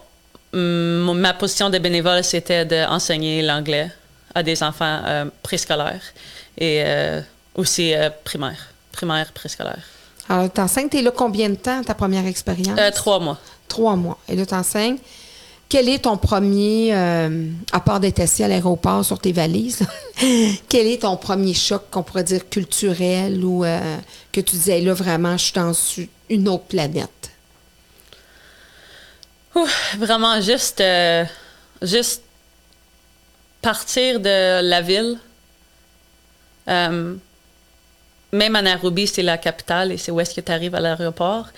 mon- 0.53 1.15
ma 1.15 1.33
position 1.33 1.71
de 1.71 1.79
bénévole, 1.79 2.23
c'était 2.23 2.65
d'enseigner 2.67 3.41
l'anglais 3.43 3.91
à 4.35 4.43
des 4.43 4.63
enfants 4.63 5.01
préscolaires 5.43 6.03
et 6.59 6.85
aussi 7.55 7.95
primaires, 8.25 8.69
primaire, 8.93 9.33
préscolaire. 9.33 9.83
Alors, 10.29 10.51
t'enseignes, 10.53 10.89
t'es 10.91 11.03
là 11.03 11.11
combien 11.11 11.49
de 11.49 11.55
temps, 11.57 11.83
ta 11.83 11.95
première 11.95 12.27
expérience? 12.27 12.79
Trois 12.95 13.19
mois. 13.19 13.39
Trois 13.69 13.97
mois. 13.97 14.19
Et 14.29 14.37
là, 14.37 14.45
t'enseignes. 14.45 14.99
Quel 15.73 15.89
est 15.89 16.01
ton 16.01 16.19
premier, 16.19 16.95
euh, 16.95 17.49
à 17.73 17.81
part 17.81 17.99
d'être 17.99 18.21
assis 18.21 18.45
à 18.45 18.49
l'aéroport 18.49 19.07
sur 19.07 19.19
tes 19.19 19.33
valises, 19.33 19.81
quel 20.69 20.87
est 20.87 21.01
ton 21.01 21.17
premier 21.17 21.55
choc 21.55 21.85
qu'on 21.91 22.03
pourrait 22.03 22.25
dire 22.25 22.47
culturel 22.51 23.43
ou 23.43 23.65
euh, 23.65 23.97
que 24.33 24.43
tu 24.43 24.57
disais 24.57 24.83
là 24.83 24.93
vraiment, 24.93 25.39
je 25.39 25.45
suis 25.45 25.55
dans 25.55 25.73
une 26.29 26.49
autre 26.51 26.65
planète? 26.65 27.31
vraiment 29.97 30.35
euh, 30.81 31.25
juste 31.81 32.23
partir 33.63 34.21
de 34.21 34.61
la 34.61 34.83
ville. 34.83 35.19
Même 38.33 38.57
à 38.57 38.63
Nairobi, 38.63 39.07
c'est 39.07 39.23
la 39.23 39.37
capitale 39.37 39.93
et 39.93 39.99
c'est 39.99 40.11
où 40.11 40.21
est-ce 40.21 40.35
que 40.35 40.41
tu 40.41 40.51
arrives 40.51 40.75
à 40.75 40.81
l'aéroport. 40.81 41.49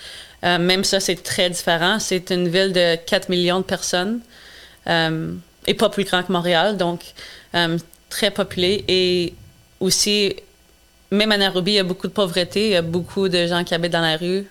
Euh, 0.43 0.59
même 0.59 0.83
ça, 0.83 0.99
c'est 0.99 1.15
très 1.15 1.49
différent. 1.49 1.99
C'est 1.99 2.29
une 2.31 2.49
ville 2.49 2.73
de 2.73 2.95
4 2.95 3.29
millions 3.29 3.59
de 3.59 3.63
personnes 3.63 4.19
euh, 4.87 5.33
et 5.65 5.73
pas 5.73 5.89
plus 5.89 6.03
grand 6.03 6.23
que 6.23 6.31
Montréal, 6.31 6.75
donc 6.77 7.01
euh, 7.55 7.77
très 8.09 8.29
peuplé. 8.29 8.83
Et 8.87 9.33
aussi, 9.79 10.35
même 11.11 11.31
à 11.31 11.37
Nairobi, 11.37 11.71
il 11.71 11.75
y 11.75 11.79
a 11.79 11.83
beaucoup 11.83 12.07
de 12.07 12.13
pauvreté, 12.13 12.65
il 12.65 12.71
y 12.71 12.75
a 12.75 12.81
beaucoup 12.81 13.29
de 13.29 13.47
gens 13.47 13.63
qui 13.63 13.73
habitent 13.73 13.93
dans 13.93 14.01
la 14.01 14.17
rue. 14.17 14.45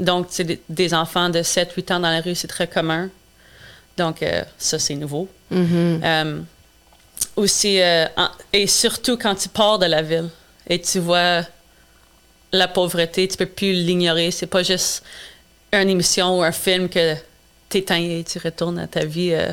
donc, 0.00 0.26
c'est 0.30 0.58
des, 0.68 0.94
enfants 0.94 1.28
de 1.28 1.40
7-8 1.40 1.92
ans 1.92 2.00
dans 2.00 2.10
la 2.10 2.20
rue, 2.22 2.34
c'est 2.34 2.48
très 2.48 2.66
commun. 2.66 3.10
Donc, 3.98 4.24
ça, 4.58 4.78
c'est 4.78 4.94
nouveau. 4.94 5.28
Mm-hmm. 5.52 6.44
Aussi, 7.36 7.80
et 8.52 8.66
surtout 8.66 9.16
quand 9.16 9.34
tu 9.34 9.48
pars 9.48 9.78
de 9.78 9.86
la 9.86 10.02
ville 10.02 10.30
et 10.68 10.80
tu 10.80 10.98
vois 11.00 11.42
la 12.52 12.68
pauvreté, 12.68 13.28
tu 13.28 13.36
peux 13.36 13.46
plus 13.46 13.72
l'ignorer. 13.72 14.30
C'est 14.30 14.46
pas 14.46 14.62
juste 14.62 15.02
une 15.72 15.88
émission 15.88 16.38
ou 16.38 16.42
un 16.42 16.52
film 16.52 16.88
que 16.88 17.16
t'éteins 17.68 17.96
et 17.96 18.24
tu 18.24 18.38
retournes 18.38 18.78
à 18.78 18.86
ta 18.86 19.04
vie, 19.04 19.32
euh, 19.32 19.52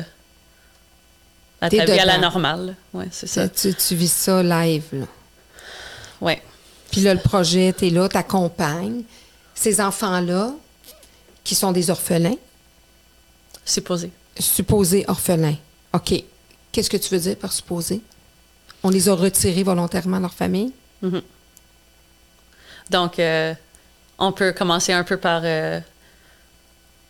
à 1.60 1.68
ta 1.68 1.84
vie 1.84 1.98
à 1.98 2.04
la 2.04 2.18
normale. 2.18 2.76
Ouais, 2.94 3.08
c'est 3.10 3.26
ça. 3.26 3.48
Tu, 3.48 3.72
vis 3.94 4.12
ça 4.12 4.42
live, 4.42 4.84
là. 4.92 5.06
Ouais. 6.20 6.42
Puis 6.90 7.00
là, 7.00 7.14
le 7.14 7.20
projet, 7.20 7.74
tu 7.76 7.88
es 7.88 7.90
là, 7.90 8.08
t'accompagnes. 8.08 9.02
Ces 9.54 9.80
enfants-là, 9.80 10.52
qui 11.42 11.54
sont 11.54 11.72
des 11.72 11.90
orphelins. 11.90 12.36
Supposés. 13.64 14.10
Supposés 14.38 15.04
orphelins. 15.08 15.56
OK. 15.92 16.22
Qu'est-ce 16.72 16.90
que 16.90 16.96
tu 16.96 17.14
veux 17.14 17.20
dire 17.20 17.36
par 17.36 17.52
supposés? 17.52 18.00
On 18.82 18.90
les 18.90 19.08
a 19.08 19.14
retirés 19.14 19.62
volontairement 19.62 20.16
de 20.16 20.22
leur 20.22 20.34
famille? 20.34 20.72
Mm-hmm. 21.02 21.22
Donc, 22.90 23.18
euh, 23.18 23.54
on 24.18 24.32
peut 24.32 24.52
commencer 24.52 24.92
un 24.92 25.04
peu 25.04 25.16
par, 25.16 25.42
euh, 25.44 25.80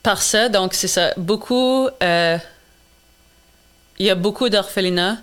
par 0.02 0.20
ça. 0.20 0.48
Donc, 0.48 0.74
c'est 0.74 0.88
ça. 0.88 1.12
Beaucoup, 1.16 1.88
euh, 2.02 2.38
il 3.98 4.06
y 4.06 4.10
a 4.10 4.14
beaucoup 4.14 4.48
d'orphelinats 4.48 5.18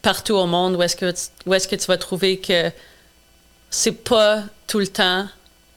partout 0.00 0.34
au 0.34 0.46
monde 0.46 0.76
où 0.76 0.82
est-ce 0.82 0.94
que, 0.96 1.12
où 1.46 1.54
est-ce 1.54 1.66
que 1.66 1.74
tu 1.74 1.86
vas 1.86 1.96
trouver 1.96 2.38
que 2.38 2.70
c'est 3.70 4.04
pas 4.04 4.42
tout 4.66 4.78
le 4.78 4.86
temps, 4.86 5.26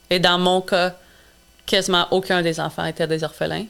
et 0.09 0.19
dans 0.19 0.37
mon 0.37 0.61
cas, 0.61 0.95
quasiment 1.65 2.07
aucun 2.11 2.41
des 2.41 2.59
enfants 2.59 2.85
était 2.85 3.07
des 3.07 3.23
orphelins. 3.23 3.65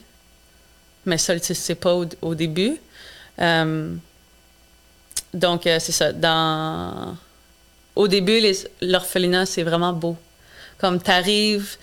Mais 1.06 1.16
ça, 1.16 1.38
tu 1.38 1.54
sais 1.54 1.74
pas 1.76 1.94
au, 1.94 2.34
début. 2.34 2.76
Donc, 5.34 5.62
c'est 5.64 5.92
ça. 5.92 6.12
Dans 6.12 7.16
au 7.96 8.08
début, 8.08 8.40
l'orphelinat, 8.82 9.46
c'est 9.46 9.62
vraiment 9.62 9.94
beau. 9.94 10.16
Comme 10.78 11.02
tu 11.02 11.10
arrives 11.10 11.76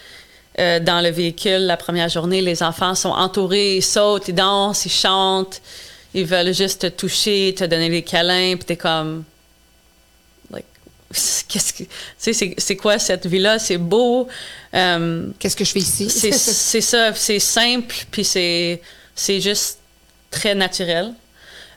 euh, 0.59 0.79
dans 0.79 1.01
le 1.01 1.09
véhicule 1.09 1.65
la 1.65 1.75
première 1.75 2.07
journée, 2.07 2.41
les 2.41 2.61
enfants 2.61 2.93
sont 2.93 3.09
entourés, 3.09 3.77
ils 3.77 3.83
sautent, 3.83 4.27
ils 4.27 4.35
dansent, 4.35 4.85
ils 4.85 4.91
chantent, 4.91 5.59
ils 6.13 6.25
veulent 6.25 6.53
juste 6.53 6.81
te 6.81 6.87
toucher, 6.87 7.55
te 7.57 7.63
donner 7.63 7.89
des 7.89 8.03
câlins, 8.03 8.55
puis 8.55 8.65
t'es 8.65 8.77
comme. 8.77 9.23
qu'est-ce 11.47 11.73
que. 11.73 11.83
c'est 12.59 12.75
quoi 12.75 12.99
cette 12.99 13.25
vie-là? 13.25 13.57
C'est 13.57 13.77
beau. 13.77 14.27
Euh, 14.73 15.27
qu'est-ce 15.39 15.55
que 15.55 15.65
je 15.65 15.71
fais 15.71 15.79
ici? 15.79 16.09
c'est 16.09 16.31
ça, 16.81 17.13
c'est 17.15 17.39
simple, 17.39 17.95
puis 18.11 18.23
c'est 18.23 18.79
juste 19.41 19.79
très 20.29 20.53
naturel. 20.53 21.13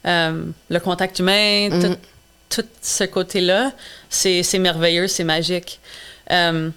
Euh, 0.07 0.45
le 0.69 0.79
contact 0.81 1.19
humain, 1.19 1.69
tout 1.71 1.89
mm 1.89 1.97
tout 2.49 2.65
ce 2.81 3.05
côté-là, 3.05 3.73
c'est 4.09 4.59
merveilleux, 4.59 5.09
c'est 5.09 5.25
magique. 5.25 5.81
Euh, 6.31 6.71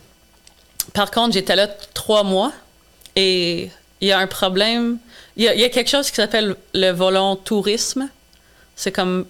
par 0.94 1.12
contre, 1.12 1.34
j'étais 1.34 1.56
là 1.56 1.68
trois 1.94 2.24
mois 2.24 2.52
et 3.16 3.70
il 4.02 4.08
y 4.08 4.12
a 4.12 4.20
un 4.20 4.28
problème. 4.28 4.98
Il 5.38 5.44
y 5.44 5.64
a, 5.64 5.70
quelque 5.70 5.90
chose 5.90 6.10
qui 6.10 6.16
s'appelle 6.16 6.56
le 6.74 6.92
volontourisme. 6.92 8.10
C'est 8.76 8.92
comme. 8.92 9.26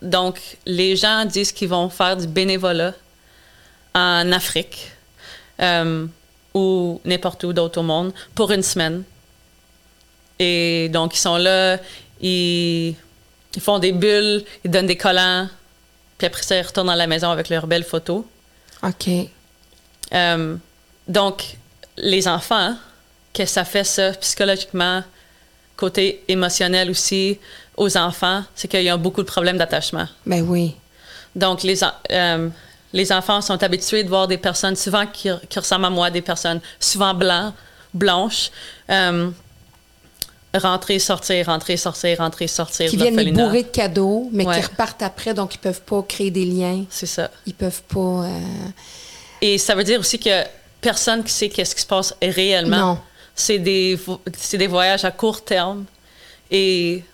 Donc, 0.00 0.38
les 0.64 0.94
gens 0.94 1.24
disent 1.24 1.50
qu'ils 1.50 1.68
vont 1.68 1.88
faire 1.88 2.16
du 2.16 2.28
bénévolat 2.28 2.94
en 3.94 4.30
Afrique 4.30 4.92
euh, 5.60 6.06
ou 6.54 7.00
n'importe 7.04 7.42
où 7.42 7.52
d'autre 7.52 7.80
au 7.80 7.82
monde 7.82 8.12
pour 8.36 8.52
une 8.52 8.62
semaine. 8.62 9.02
Et 10.38 10.88
donc, 10.90 11.16
ils 11.16 11.20
sont 11.20 11.36
là, 11.36 11.78
ils, 12.20 12.94
ils 13.54 13.62
font 13.62 13.78
des 13.78 13.92
bulles, 13.92 14.44
ils 14.64 14.70
donnent 14.70 14.86
des 14.86 14.96
collants, 14.96 15.48
puis 16.18 16.26
après 16.26 16.42
ça, 16.42 16.56
ils 16.56 16.62
retournent 16.62 16.90
à 16.90 16.96
la 16.96 17.06
maison 17.06 17.30
avec 17.30 17.48
leurs 17.48 17.66
belles 17.66 17.84
photos. 17.84 18.24
OK. 18.82 19.08
Euh, 20.12 20.56
donc, 21.06 21.56
les 21.96 22.28
enfants, 22.28 22.76
que 23.32 23.44
ça 23.44 23.64
fait 23.64 23.84
ça 23.84 24.12
psychologiquement, 24.12 25.02
côté 25.76 26.22
émotionnel 26.28 26.90
aussi, 26.90 27.38
aux 27.76 27.96
enfants, 27.96 28.42
c'est 28.54 28.68
qu'ils 28.68 28.90
ont 28.92 28.98
beaucoup 28.98 29.22
de 29.22 29.26
problèmes 29.26 29.58
d'attachement. 29.58 30.08
Ben 30.26 30.42
oui. 30.42 30.74
Donc, 31.36 31.62
les, 31.62 31.80
euh, 32.10 32.48
les 32.92 33.12
enfants 33.12 33.40
sont 33.40 33.62
habitués 33.62 34.02
de 34.02 34.08
voir 34.08 34.26
des 34.26 34.38
personnes 34.38 34.74
souvent 34.74 35.06
qui, 35.06 35.30
qui 35.48 35.58
ressemblent 35.58 35.84
à 35.84 35.90
moi, 35.90 36.10
des 36.10 36.22
personnes 36.22 36.60
souvent 36.80 37.14
blancs, 37.14 37.54
blanches. 37.94 38.50
Euh, 38.90 39.30
rentrer, 40.54 40.98
sortir, 40.98 41.46
rentrer, 41.46 41.76
sortir, 41.76 42.18
rentrer, 42.18 42.46
sortir. 42.46 42.90
Qui 42.90 42.96
viennent 42.96 43.16
les 43.16 43.32
bourrer 43.32 43.64
de 43.64 43.68
cadeaux, 43.68 44.28
mais 44.32 44.44
qui 44.44 44.60
repartent 44.60 45.02
après, 45.02 45.34
donc 45.34 45.54
ils 45.54 45.58
peuvent 45.58 45.82
pas 45.82 46.02
créer 46.02 46.30
des 46.30 46.44
liens. 46.44 46.84
C'est 46.90 47.06
ça. 47.06 47.30
Ils 47.46 47.54
peuvent 47.54 47.82
pas. 47.82 48.24
Euh, 48.24 48.40
Et 49.40 49.58
ça 49.58 49.74
veut 49.74 49.84
dire 49.84 50.00
aussi 50.00 50.18
que 50.18 50.44
personne 50.80 51.22
qui 51.24 51.32
sait 51.32 51.48
qu'est-ce 51.48 51.74
qui 51.74 51.82
se 51.82 51.86
passe 51.86 52.14
réellement. 52.22 52.94
Non. 52.94 52.98
C'est 53.34 53.58
des, 53.58 53.98
des 54.52 54.66
voyages 54.66 55.04
à 55.04 55.10
court 55.10 55.44
terme 55.44 55.84
et 56.50 57.04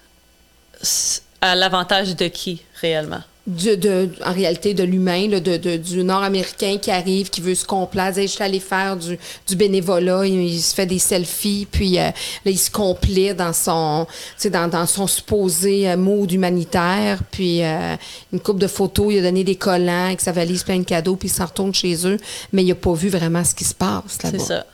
à 1.41 1.55
l'avantage 1.55 2.17
de 2.17 2.29
qui 2.29 2.63
réellement? 2.81 3.21
De, 3.47 4.09
en 4.25 4.33
réalité 4.33 4.73
de 4.73 4.83
l'humain, 4.83 5.29
de, 5.29 5.77
du 5.77 6.03
Nord-Américain 6.03 6.79
qui 6.81 6.91
arrive, 6.91 7.29
qui 7.29 7.43
veut 7.43 7.55
se 7.55 7.67
complaire. 7.67 8.13
Je 8.15 8.27
suis 8.27 8.43
allé 8.43 8.59
faire 8.59 8.97
du, 8.97 9.19
du 9.47 9.57
bénévolat, 9.57 10.27
il, 10.27 10.61
se 10.61 10.75
fait 10.75 10.87
des 10.87 10.99
selfies, 10.99 11.67
puis 11.71 11.99
euh, 11.99 12.05
là, 12.05 12.13
il 12.51 12.59
se 12.59 12.71
complaît 12.71 13.35
dans 13.35 13.53
son, 13.53 14.07
dans, 14.51 14.69
dans 14.69 14.87
son 14.87 15.07
supposé 15.07 15.91
euh, 15.91 15.97
mode 15.97 16.33
humanitaire, 16.33 17.19
puis 17.31 17.63
euh, 17.63 17.97
une 18.33 18.41
coupe 18.41 18.59
de 18.59 18.67
photos, 18.67 19.13
il 19.13 19.19
a 19.19 19.23
donné 19.23 19.45
des 19.45 19.57
collants 19.57 20.07
avec 20.07 20.23
sa 20.23 20.33
valise 20.33 20.63
plein 20.63 20.79
de 20.79 20.85
cadeaux, 20.85 21.17
puis 21.17 21.29
il 21.29 21.33
s'en 21.33 21.47
retourne 21.47 21.75
chez 21.75 22.07
eux, 22.07 22.17
mais 22.53 22.63
il 22.63 22.69
n'a 22.69 22.75
pas 22.75 22.95
vu 22.95 23.11
vraiment 23.11 23.45
ce 23.45 23.55
qui 23.55 23.65
se 23.65 23.75
passe 23.75 24.23
là-bas. 24.23 24.39
C'est 24.39 24.45
ça. 24.45 24.65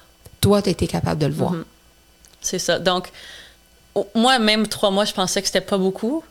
Toi, 0.41 0.63
tu 0.63 0.69
as 0.69 0.73
été 0.73 0.87
capable 0.87 1.21
de 1.21 1.27
le 1.27 1.35
voir. 1.35 1.55
Mm-hmm. 1.55 1.65
C'est 2.41 2.59
ça. 2.59 2.79
Donc, 2.79 3.09
moi, 4.15 4.39
même 4.39 4.69
trois 4.69 4.91
mois, 4.91 5.05
je 5.05 5.13
pensais 5.13 5.41
que 5.41 5.49
c'était 5.49 5.61
pas 5.61 5.77
beaucoup. 5.77 6.23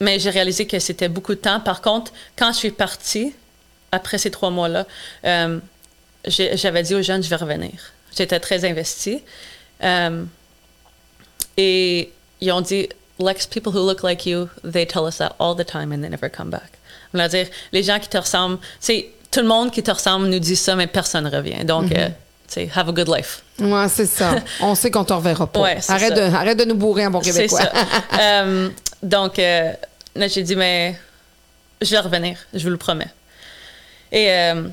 Mais 0.00 0.18
j'ai 0.18 0.30
réalisé 0.30 0.66
que 0.66 0.78
c'était 0.78 1.08
beaucoup 1.08 1.34
de 1.34 1.40
temps. 1.40 1.60
Par 1.60 1.80
contre, 1.80 2.12
quand 2.36 2.52
je 2.52 2.58
suis 2.58 2.70
partie, 2.70 3.34
après 3.92 4.18
ces 4.18 4.30
trois 4.30 4.50
mois-là, 4.50 4.86
euh, 5.24 5.58
j'avais 6.26 6.82
dit 6.82 6.94
aux 6.94 7.02
jeunes, 7.02 7.22
je 7.22 7.28
vais 7.28 7.36
revenir. 7.36 7.72
J'étais 8.16 8.40
très 8.40 8.64
investie. 8.64 9.22
Euh, 9.82 10.24
et 11.56 12.12
ils 12.40 12.52
ont 12.52 12.60
dit, 12.60 12.88
Lex, 13.18 13.46
people 13.46 13.72
who 13.72 13.86
look 13.86 14.02
like 14.02 14.26
you, 14.26 14.48
they 14.64 14.86
tell 14.86 15.06
us 15.06 15.18
that 15.18 15.36
all 15.38 15.54
the 15.54 15.64
time 15.64 15.92
and 15.92 16.00
they 16.00 16.10
never 16.10 16.28
come 16.28 16.50
back. 16.50 16.72
On 17.12 17.18
va 17.18 17.28
dire, 17.28 17.46
les 17.72 17.82
gens 17.84 18.00
qui 18.00 18.08
te 18.08 18.18
ressemblent, 18.18 18.58
c'est 18.80 19.10
tout 19.30 19.40
le 19.40 19.46
monde 19.46 19.70
qui 19.70 19.82
te 19.82 19.90
ressemble 19.90 20.26
nous 20.26 20.40
dit 20.40 20.56
ça, 20.56 20.74
mais 20.74 20.88
personne 20.88 21.24
ne 21.24 21.30
revient. 21.30 21.64
Donc, 21.64 21.92
euh, 21.92 22.08
sais, 22.48 22.70
have 22.74 22.88
a 22.88 22.92
good 22.92 23.08
life. 23.08 23.42
Ouais, 23.58 23.88
c'est 23.88 24.06
ça. 24.06 24.36
On 24.60 24.74
sait 24.74 24.90
qu'on 24.90 25.04
te 25.04 25.12
reverra 25.12 25.46
pas. 25.46 25.60
arrête, 25.88 26.14
De, 26.14 26.22
arrête 26.22 26.58
de 26.58 26.64
nous 26.64 26.74
bourrer 26.74 27.06
en 27.06 27.10
bon 27.10 27.20
québécois. 27.20 27.60
C'est 27.60 28.18
ça. 28.18 28.44
donc, 29.04 29.38
Là, 30.16 30.28
j'ai 30.28 30.42
dit, 30.42 30.54
mais 30.54 30.94
je 31.80 31.90
vais 31.90 31.98
revenir, 31.98 32.38
je 32.52 32.62
vous 32.62 32.70
le 32.70 32.76
promets. 32.76 33.10
Et 34.12 34.30
euh, 34.30 34.68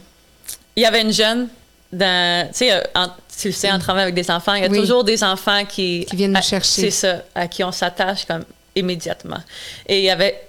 il 0.76 0.84
y 0.84 0.86
avait 0.86 1.02
une 1.02 1.12
jeune, 1.12 1.48
dans, 1.92 2.48
tu 2.50 2.58
sais, 2.58 2.74
euh, 2.74 3.08
tu 3.40 3.48
le 3.48 3.54
sais, 3.54 3.72
en 3.72 3.80
travaillant 3.80 4.04
avec 4.04 4.16
des 4.16 4.30
enfants, 4.30 4.54
il 4.54 4.62
y 4.62 4.66
a 4.66 4.70
toujours 4.70 5.04
des 5.04 5.24
enfants 5.24 5.66
qui... 5.66 6.06
Qui 6.08 6.16
viennent 6.16 6.34
nous 6.34 6.42
chercher. 6.42 6.82
C'est 6.82 6.92
ça, 6.92 7.24
à 7.34 7.48
qui 7.48 7.64
on 7.64 7.72
s'attache 7.72 8.26
comme 8.26 8.46
immédiatement. 8.76 9.40
Et 9.88 10.00
il 10.00 10.04
y 10.04 10.12
avait, 10.12 10.40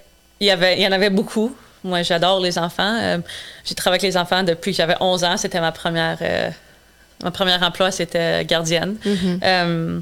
il 0.41 0.47
y 0.47 0.51
avait, 0.51 0.77
il 0.77 0.83
y 0.83 0.87
en 0.87 0.93
avait 0.93 1.11
beaucoup. 1.11 1.57
Moi, 1.83 2.03
j'adore 2.03 2.39
les 2.39 2.59
enfants. 2.59 2.99
Euh, 3.01 3.19
j'ai 3.65 3.75
travaillé 3.75 4.03
avec 4.03 4.12
les 4.12 4.17
enfants 4.19 4.43
depuis 4.43 4.73
que 4.73 4.77
j'avais 4.77 4.97
11 5.01 5.25
ans. 5.25 5.37
C'était 5.39 5.61
ma 5.61 5.73
première, 5.73 6.19
mon 7.25 7.31
premier 7.31 7.55
emploi, 7.55 7.91
c'était 7.91 8.45
gardienne. 8.45 8.97
Euh, 9.43 10.01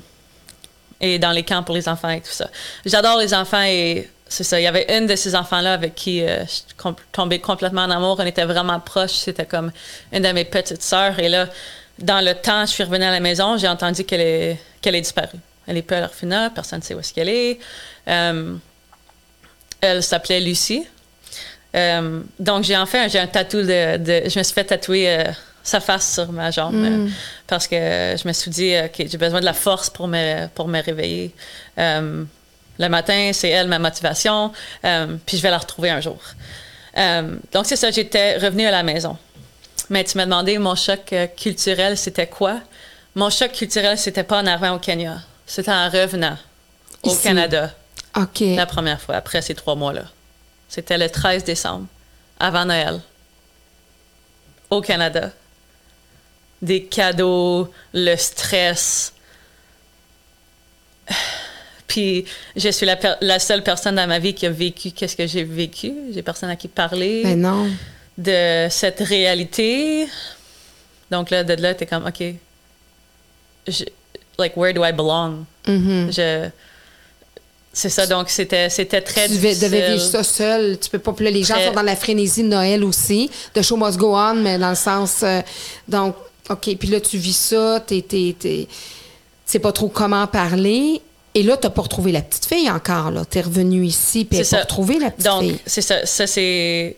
et 1.01 1.19
dans 1.19 1.33
les 1.33 1.43
camps 1.43 1.63
pour 1.63 1.75
les 1.75 1.89
enfants 1.89 2.11
et 2.11 2.21
tout 2.21 2.31
ça. 2.31 2.49
J'adore 2.85 3.19
les 3.19 3.33
enfants 3.35 3.63
et 3.63 4.09
c'est 4.29 4.45
ça. 4.45 4.61
Il 4.61 4.63
y 4.63 4.67
avait 4.67 4.97
une 4.97 5.07
de 5.07 5.17
ces 5.17 5.35
enfants-là 5.35 5.75
avec 5.75 5.95
qui 5.95 6.23
euh, 6.23 6.45
je 6.45 6.51
suis 6.51 6.65
tombée 7.11 7.41
complètement 7.41 7.83
en 7.83 7.91
amour. 7.91 8.17
On 8.21 8.27
était 8.27 8.45
vraiment 8.45 8.79
proches. 8.79 9.15
C'était 9.15 9.45
comme 9.45 9.73
une 10.13 10.23
de 10.23 10.29
mes 10.33 10.45
petites 10.45 10.83
sœurs. 10.83 11.19
Et 11.19 11.29
là, 11.29 11.49
dans 11.99 12.25
le 12.25 12.35
temps, 12.35 12.65
je 12.65 12.71
suis 12.71 12.85
revenue 12.85 13.05
à 13.05 13.11
la 13.11 13.21
maison. 13.21 13.57
J'ai 13.57 13.69
entendu 13.69 14.05
qu'elle 14.05 14.21
est, 14.21 14.59
qu'elle 14.81 14.95
est 14.95 15.01
disparue. 15.01 15.39
Elle 15.67 15.79
est 15.79 15.83
plus 15.83 15.97
à 15.97 16.01
l'orphelinat. 16.01 16.51
Personne 16.51 16.79
ne 16.79 16.85
sait 16.85 16.95
où 16.95 17.01
est-ce 17.01 17.13
qu'elle 17.13 17.29
est. 17.29 17.59
Euh, 18.09 18.55
elle 19.81 20.03
s'appelait 20.03 20.41
Lucie. 20.41 20.87
Euh, 21.75 22.21
donc, 22.39 22.65
j'ai 22.65 22.77
en 22.77 22.87
fait, 22.87 23.09
j'ai 23.09 23.19
un 23.19 23.27
tatou 23.27 23.63
de, 23.63 24.29
Je 24.29 24.39
me 24.39 24.45
suis 24.45 24.55
fait 24.55 24.65
tatouer 24.65 25.25
sa 25.63 25.81
face 25.81 26.15
sur 26.15 26.33
ma 26.33 26.51
jambe 26.51 26.75
euh, 26.75 27.09
parce 27.47 27.67
que 27.67 27.77
je 27.77 28.27
me 28.27 28.33
suis 28.33 28.51
dit, 28.51 28.75
OK, 28.85 29.07
j'ai 29.07 29.19
besoin 29.19 29.41
de 29.41 29.45
la 29.45 29.53
force 29.53 29.91
pour 29.91 30.09
me, 30.09 30.47
pour 30.49 30.69
me 30.69 30.83
réveiller. 30.83 31.35
Euh, 31.79 32.25
le 32.81 32.89
matin, 32.89 33.31
c'est 33.35 33.51
elle 33.51 33.69
ma 33.69 33.79
motivation, 33.79 34.53
euh, 34.85 35.17
puis 35.27 35.37
je 35.37 35.43
vais 35.43 35.51
la 35.51 35.59
retrouver 35.59 35.91
un 35.91 36.01
jour. 36.01 36.19
Euh, 36.97 37.37
donc, 37.53 37.67
c'est 37.67 37.77
ça, 37.77 37.91
j'étais 37.91 38.39
revenue 38.39 38.65
à 38.65 38.71
la 38.71 38.83
maison. 38.83 39.19
Mais 39.91 40.03
tu 40.03 40.17
m'as 40.17 40.25
demandé, 40.25 40.57
mon 40.59 40.75
choc 40.75 41.13
euh, 41.13 41.27
culturel, 41.27 41.99
c'était 41.99 42.27
quoi? 42.27 42.61
Mon 43.15 43.29
choc 43.29 43.53
culturel, 43.53 43.99
c'était 43.99 44.23
pas 44.23 44.41
en 44.41 44.47
arrivant 44.47 44.77
au 44.77 44.79
Kenya. 44.79 45.19
C'était 45.47 45.73
en 45.73 45.91
revenant 45.91 46.39
au. 47.03 47.15
Canada 47.17 47.71
OK. 48.17 48.41
la 48.41 48.67
première 48.67 49.01
fois, 49.01 49.17
après 49.17 49.43
ces 49.43 49.55
trois 49.55 49.75
mois-là. 49.75 50.05
C'était 50.69 50.97
le 50.97 51.11
13 51.11 51.45
décembre, 51.45 51.87
avant 52.39 52.65
Noël, 52.65 53.01
au 54.71 54.81
Canada. 54.81 55.33
Des 56.63 56.83
cadeaux, 56.85 57.69
le 57.95 58.17
stress. 58.17 59.13
Puis, 61.87 62.25
je 62.55 62.69
suis 62.69 62.87
la, 62.87 63.39
seule 63.41 63.63
personne 63.65 63.97
dans 63.97 64.07
ma 64.07 64.19
vie 64.21 64.33
qui 64.35 64.47
a 64.47 64.51
vécu 64.51 64.93
qu'est-ce 64.93 65.17
que 65.17 65.27
j'ai 65.27 65.43
vécu. 65.43 65.93
J'ai 66.15 66.23
personne 66.23 66.49
à 66.51 66.57
qui 66.57 66.69
parler 66.69 67.23
Ben 67.25 67.41
non. 67.41 67.69
de 68.17 68.69
cette 68.71 69.01
réalité. 69.01 70.07
Donc 71.11 71.31
là, 71.31 71.43
de 71.43 71.55
là, 71.61 71.75
t'es 71.75 71.87
comme, 71.87 72.07
OK, 72.07 72.23
je- 73.67 73.85
like, 74.39 74.57
where 74.57 74.73
do 74.73 74.85
I 74.85 74.93
belong? 74.93 75.45
Mhm. 75.67 76.13
Je... 76.13 76.49
C'est 77.73 77.89
ça, 77.89 78.05
donc 78.07 78.31
c'était, 78.31 78.69
c'était 78.69 79.01
très 79.01 79.27
Tu 79.29 79.35
devais, 79.37 79.49
difficile. 79.55 79.71
devais 79.71 79.93
vivre 79.93 80.03
ça 80.05 80.23
seul. 80.25 80.79
Tu 80.79 80.91
peux 80.91 80.99
pas. 80.99 81.13
puis 81.13 81.25
là, 81.25 81.31
les 81.31 81.43
gens 81.45 81.55
Très- 81.55 81.67
sont 81.69 81.73
dans 81.73 81.83
la 81.83 81.95
frénésie 81.97 82.43
de 82.43 82.49
Noël 82.49 82.83
aussi. 82.85 83.31
The 83.55 83.63
show 83.63 83.77
must 83.77 83.97
go 83.97 84.17
on, 84.17 84.35
mais 84.35 84.59
dans 84.59 84.71
le 84.71 84.75
sens. 84.77 85.21
euh, 85.23 85.41
donc, 85.89 86.17
OK. 86.51 86.77
Puis 86.77 86.89
là, 86.89 87.01
tu 87.01 87.17
vis 87.17 87.37
ça. 87.37 87.83
Tu 87.87 88.35
sais 89.47 89.59
pas 89.59 89.73
trop 89.73 89.89
comment 89.89 90.27
parler. 90.27 91.01
Et 91.35 91.43
là, 91.45 91.57
t'as 91.57 91.71
pas 91.71 91.83
retrouvé 91.83 92.11
la 92.13 92.23
petite 92.23 92.47
fille 92.47 92.69
encore. 92.71 93.11
Là. 93.13 93.25
T'es 93.25 93.41
revenu 93.41 93.85
ici, 93.87 94.25
puis 94.25 94.41
t'as 94.43 94.57
pas 94.59 94.63
retrouvé 94.63 94.99
la 94.99 95.11
petite 95.11 95.25
Donc, 95.27 95.43
fille. 95.43 95.59
c'est 95.65 95.83
ça. 95.83 96.05
Ça, 96.05 96.27
c'est... 96.27 96.97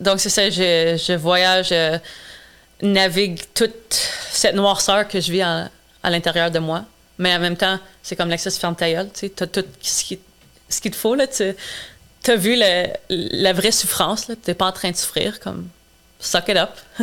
Donc, 0.00 0.20
c'est 0.20 0.30
ça, 0.30 0.48
je, 0.50 0.98
je 1.06 1.12
voyage, 1.12 1.68
je 1.68 1.98
navigue 2.80 3.40
toute 3.54 3.72
cette 4.32 4.54
noirceur 4.54 5.06
que 5.06 5.20
je 5.20 5.30
vis 5.30 5.44
en- 5.44 5.68
à 6.02 6.10
l'intérieur 6.10 6.50
de 6.50 6.58
moi. 6.58 6.84
Mais 7.18 7.34
en 7.36 7.38
même 7.38 7.56
temps, 7.56 7.78
c'est 8.02 8.16
comme 8.16 8.30
l'accès 8.30 8.50
ferme 8.50 8.74
ta 8.74 8.90
gueule, 8.90 9.10
tu. 9.14 9.30
T'as 9.30 9.46
tout 9.46 9.64
ce 9.82 10.02
qui- 10.04 10.18
ce 10.68 10.80
qu'il 10.80 10.90
te 10.90 10.96
faut, 10.96 11.14
là. 11.14 11.26
Tu 11.28 11.54
as 12.30 12.36
vu 12.36 12.56
le- 12.58 12.86
la 13.10 13.52
vraie 13.52 13.70
souffrance, 13.70 14.28
là. 14.28 14.34
T'es 14.42 14.54
pas 14.54 14.66
en 14.66 14.72
train 14.72 14.90
de 14.90 14.96
souffrir, 14.96 15.38
comme... 15.40 15.68
Suck 16.22 16.48
it 16.48 16.56
up. 16.56 16.70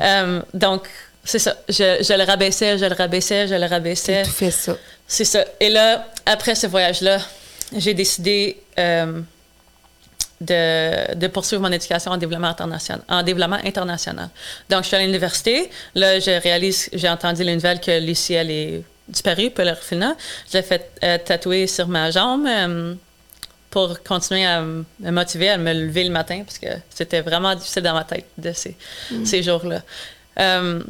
Euh, 0.00 0.42
donc, 0.52 0.88
c'est 1.24 1.38
ça. 1.38 1.54
Je, 1.68 2.02
je 2.02 2.12
le 2.14 2.24
rabaissais, 2.24 2.78
je 2.78 2.84
le 2.84 2.94
rabaissais, 2.94 3.46
je 3.48 3.54
le 3.54 3.66
rabaissais. 3.66 4.22
Tout 4.22 4.30
fait 4.30 4.50
ça. 4.50 4.76
C'est 5.06 5.24
ça. 5.24 5.44
Et 5.60 5.68
là, 5.70 6.06
après 6.26 6.54
ce 6.54 6.66
voyage-là, 6.66 7.18
j'ai 7.76 7.94
décidé 7.94 8.58
euh, 8.78 9.20
de, 10.40 11.14
de 11.14 11.26
poursuivre 11.28 11.62
mon 11.62 11.72
éducation 11.72 12.12
en 12.12 12.16
développement 12.16 12.48
international. 12.48 13.02
En 13.08 13.22
développement 13.22 13.60
international. 13.64 14.28
Donc, 14.68 14.82
je 14.82 14.88
suis 14.88 14.96
à 14.96 15.00
l'université. 15.00 15.70
Là, 15.94 16.18
je 16.18 16.40
réalise, 16.40 16.88
j'ai 16.92 17.08
entendu 17.08 17.44
les 17.44 17.54
nouvelles 17.54 17.80
que 17.80 18.00
Lucie, 18.00 18.34
elle 18.34 18.50
est 18.50 18.82
disparue, 19.08 19.50
peu 19.50 19.64
l'orphelinat. 19.64 20.16
Je 20.50 20.58
l'ai 20.58 20.62
fait 20.62 20.90
euh, 21.02 21.18
tatouer 21.24 21.66
sur 21.66 21.88
ma 21.88 22.10
jambe 22.10 22.46
euh, 22.46 22.94
pour 23.70 24.02
continuer 24.02 24.46
à 24.46 24.62
me 24.62 24.84
motiver, 25.00 25.50
à 25.50 25.58
me 25.58 25.72
lever 25.72 26.04
le 26.04 26.10
matin, 26.10 26.42
parce 26.44 26.58
que 26.58 26.68
c'était 26.90 27.20
vraiment 27.20 27.54
difficile 27.54 27.82
dans 27.82 27.94
ma 27.94 28.04
tête 28.04 28.26
de 28.38 28.52
ces, 28.52 28.76
ces 29.24 29.42
jours-là. 29.42 29.82
Euh, 30.38 30.82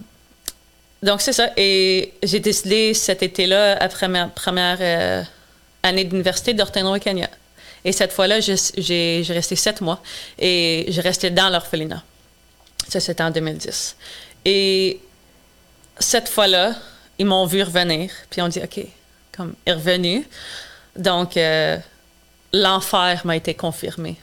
donc, 1.03 1.21
c'est 1.21 1.33
ça. 1.33 1.51
Et 1.57 2.15
j'ai 2.23 2.41
décidé 2.41 2.95
cet 2.95 3.23
été-là, 3.23 3.77
après 3.81 4.09
ma 4.09 4.27
première 4.29 4.79
euh, 4.81 5.23
année 5.83 6.05
d'université, 6.05 6.55
de 6.55 6.63
retourner 6.63 6.97
au 6.97 7.01
Kenya. 7.01 7.29
Et 7.85 7.93
cette 7.93 8.13
fois-là, 8.13 8.41
j'ai 8.41 9.25
resté 9.29 9.57
sept 9.57 9.81
mois 9.81 10.03
et 10.39 10.87
je 10.89 11.01
restais 11.01 11.31
dans 11.31 11.49
l'orphelinat. 11.49 12.03
Ça, 12.89 13.01
c'était 13.01 13.23
en 13.23 13.31
2010. 13.31 13.97
Et 14.45 15.01
cette 15.99 16.29
fois-là, 16.29 16.75
ils 17.19 17.27
m'ont 17.27 17.47
vu 17.47 17.63
revenir, 17.63 18.11
puis 18.31 18.43
on 18.43 18.49
dit 18.49 18.61
OK, 18.63 18.85
comme 19.37 19.55
est 19.65 19.73
revenu. 19.73 20.27
Donc, 20.97 21.37
euh, 21.37 21.77
l'enfer 22.53 23.23
m'a 23.25 23.37
été 23.37 23.55
confirmé. 23.55 24.17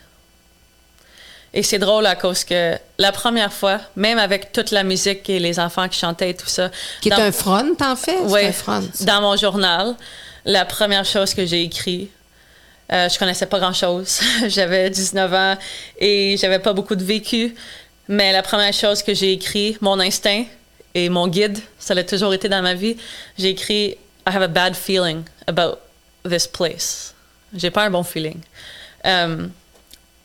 Et 1.54 1.64
c'est 1.64 1.80
drôle 1.80 2.06
à 2.06 2.16
cause 2.16 2.44
que 2.44 2.78
la 2.98 3.14
première 3.14 3.54
fois, 3.54 3.80
même 3.96 4.20
avec 4.20 4.52
toute 4.52 4.72
la 4.72 4.84
musique 4.84 5.30
et 5.30 5.40
les 5.40 5.58
enfants 5.58 5.88
qui 5.88 5.98
chantaient 5.98 6.32
et 6.32 6.36
tout 6.36 6.50
ça, 6.50 6.70
Qui 7.00 7.10
est 7.10 7.14
un 7.14 7.32
front, 7.32 7.74
en 7.80 7.96
fait? 7.96 8.20
Oui, 8.24 8.46
un 8.46 8.52
front. 8.52 8.84
dans 9.02 9.22
mon 9.22 9.38
journal, 9.38 9.96
la 10.44 10.66
première 10.66 11.06
chose 11.06 11.34
que 11.34 11.46
j'ai 11.46 11.64
écrit, 11.64 12.10
euh, 12.92 13.08
je 13.08 13.18
connaissais 13.18 13.46
pas 13.46 13.60
grand-chose. 13.60 14.20
j'avais 14.48 14.90
19 14.90 15.34
ans 15.34 15.58
et 15.98 16.36
j'avais 16.38 16.60
pas 16.60 16.74
beaucoup 16.74 16.96
de 16.96 17.04
vécu. 17.04 17.56
Mais 18.10 18.34
la 18.34 18.44
première 18.44 18.74
chose 18.74 19.02
que 19.02 19.14
j'ai 19.14 19.32
écrit, 19.32 19.78
mon 19.80 20.00
instinct 20.02 20.44
et 20.94 21.08
mon 21.08 21.28
guide, 21.28 21.58
ça 21.80 21.94
l'a 21.96 22.04
toujours 22.04 22.34
été 22.34 22.50
dans 22.50 22.62
ma 22.62 22.74
vie, 22.74 22.98
j'ai 23.38 23.50
écrit 23.50 23.98
I 24.28 24.32
have 24.36 24.44
a 24.44 24.48
bad 24.48 24.76
feeling 24.76 25.24
about 25.48 25.78
this 26.28 26.48
place. 26.48 27.15
J'ai 27.56 27.72
pas 27.72 27.86
un 27.86 27.90
bon 27.90 28.04
feeling. 28.04 28.40
Euh, 29.06 29.48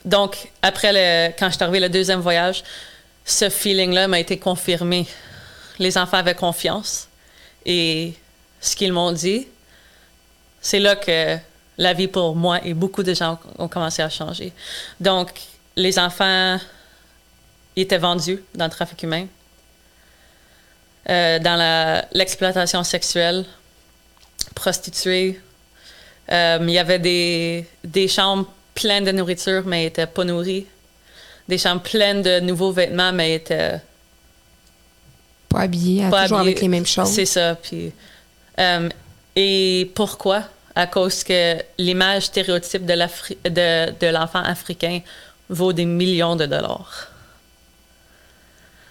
donc, 0.04 0.50
après, 0.62 0.92
le, 0.92 1.32
quand 1.38 1.48
je 1.48 1.54
suis 1.54 1.62
arrivée 1.62 1.80
le 1.80 1.88
deuxième 1.88 2.20
voyage, 2.20 2.64
ce 3.24 3.48
feeling-là 3.48 4.08
m'a 4.08 4.18
été 4.18 4.38
confirmé. 4.38 5.06
Les 5.78 5.96
enfants 5.96 6.16
avaient 6.16 6.34
confiance. 6.34 7.08
Et 7.64 8.14
ce 8.60 8.74
qu'ils 8.74 8.92
m'ont 8.92 9.12
dit, 9.12 9.46
c'est 10.60 10.80
là 10.80 10.96
que 10.96 11.38
la 11.78 11.92
vie 11.94 12.08
pour 12.08 12.34
moi 12.34 12.60
et 12.64 12.74
beaucoup 12.74 13.02
de 13.02 13.14
gens 13.14 13.38
ont 13.58 13.68
commencé 13.68 14.02
à 14.02 14.10
changer. 14.10 14.52
Donc, 14.98 15.30
les 15.76 15.98
enfants 15.98 16.58
étaient 17.76 17.98
vendus 17.98 18.42
dans 18.54 18.66
le 18.66 18.70
trafic 18.70 19.02
humain, 19.02 19.26
euh, 21.08 21.38
dans 21.38 22.04
l'exploitation 22.12 22.82
sexuelle, 22.84 23.44
prostituées. 24.54 25.40
Euh, 26.32 26.58
il 26.62 26.70
y 26.70 26.78
avait 26.78 26.98
des, 26.98 27.66
des 27.82 28.06
chambres 28.08 28.46
pleines 28.74 29.04
de 29.04 29.12
nourriture, 29.12 29.62
mais 29.66 29.84
n'étaient 29.84 30.06
pas 30.06 30.24
nourris. 30.24 30.66
Des 31.48 31.58
chambres 31.58 31.82
pleines 31.82 32.22
de 32.22 32.40
nouveaux 32.40 32.70
vêtements, 32.72 33.12
mais 33.12 33.34
étaient 33.34 33.80
Pas 35.48 35.60
habillé, 35.62 36.08
pas 36.08 36.22
toujours 36.24 36.38
avec 36.38 36.60
les 36.60 36.68
mêmes 36.68 36.86
choses. 36.86 37.10
C'est 37.10 37.26
ça. 37.26 37.56
Puis, 37.56 37.92
euh, 38.58 38.88
et 39.34 39.90
pourquoi? 39.94 40.44
À 40.76 40.86
cause 40.86 41.24
que 41.24 41.56
l'image 41.78 42.26
stéréotype 42.26 42.86
de 42.86 42.92
l'Afri- 42.94 43.36
de, 43.44 43.90
de 43.98 44.06
l'enfant 44.06 44.42
africain 44.44 45.00
vaut 45.48 45.72
des 45.72 45.84
millions 45.84 46.36
de 46.36 46.46
dollars, 46.46 47.08